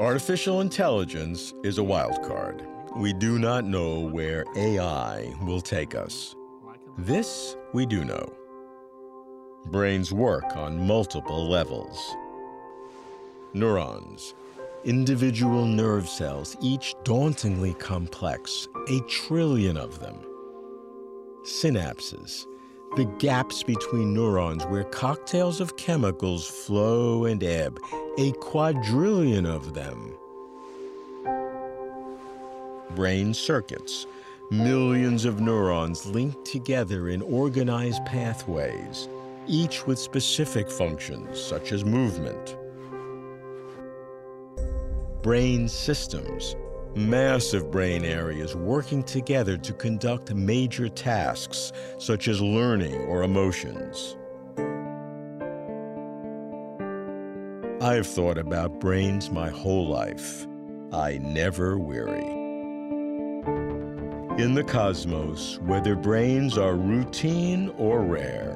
Artificial 0.00 0.60
intelligence 0.60 1.54
is 1.62 1.78
a 1.78 1.84
wild 1.84 2.20
card. 2.22 2.64
We 2.96 3.12
do 3.12 3.38
not 3.38 3.64
know 3.64 4.00
where 4.00 4.44
AI 4.56 5.32
will 5.42 5.60
take 5.60 5.94
us. 5.94 6.34
This 7.02 7.56
we 7.72 7.86
do 7.86 8.04
know. 8.04 8.28
Brains 9.66 10.12
work 10.12 10.56
on 10.56 10.84
multiple 10.84 11.48
levels. 11.48 11.96
Neurons, 13.54 14.34
individual 14.84 15.64
nerve 15.64 16.08
cells, 16.08 16.56
each 16.60 16.96
dauntingly 17.04 17.74
complex, 17.74 18.66
a 18.88 18.98
trillion 19.08 19.76
of 19.76 20.00
them. 20.00 20.16
Synapses, 21.44 22.46
the 22.96 23.04
gaps 23.20 23.62
between 23.62 24.12
neurons 24.12 24.66
where 24.66 24.82
cocktails 24.82 25.60
of 25.60 25.76
chemicals 25.76 26.48
flow 26.48 27.26
and 27.26 27.44
ebb, 27.44 27.78
a 28.18 28.32
quadrillion 28.40 29.46
of 29.46 29.72
them. 29.72 30.18
Brain 32.96 33.32
circuits, 33.32 34.08
millions 34.50 35.24
of 35.24 35.40
neurons 35.40 36.06
linked 36.06 36.44
together 36.44 37.08
in 37.08 37.22
organized 37.22 38.04
pathways, 38.06 39.08
each 39.46 39.86
with 39.86 39.98
specific 39.98 40.70
functions 40.70 41.40
such 41.40 41.72
as 41.72 41.84
movement. 41.84 42.56
Brain 45.22 45.68
systems, 45.68 46.56
massive 46.94 47.70
brain 47.70 48.04
areas 48.04 48.56
working 48.56 49.02
together 49.02 49.56
to 49.58 49.72
conduct 49.72 50.34
major 50.34 50.88
tasks 50.88 51.72
such 51.98 52.28
as 52.28 52.40
learning 52.40 52.94
or 53.02 53.24
emotions. 53.24 54.16
I've 57.80 58.06
thought 58.06 58.38
about 58.38 58.80
brains 58.80 59.30
my 59.30 59.50
whole 59.50 59.86
life. 59.86 60.46
I 60.92 61.18
never 61.18 61.78
weary. 61.78 62.37
In 64.38 64.54
the 64.54 64.62
cosmos, 64.62 65.58
whether 65.62 65.96
brains 65.96 66.56
are 66.56 66.76
routine 66.76 67.70
or 67.76 68.02
rare, 68.02 68.54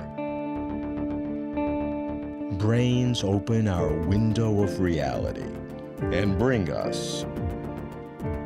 brains 2.56 3.24
open 3.24 3.66
our 3.66 3.92
window 3.92 4.62
of 4.62 4.78
reality 4.78 5.50
and 6.00 6.38
bring 6.38 6.70
us 6.70 7.26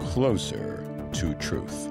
closer 0.01 0.83
to 1.13 1.35
truth. 1.35 1.91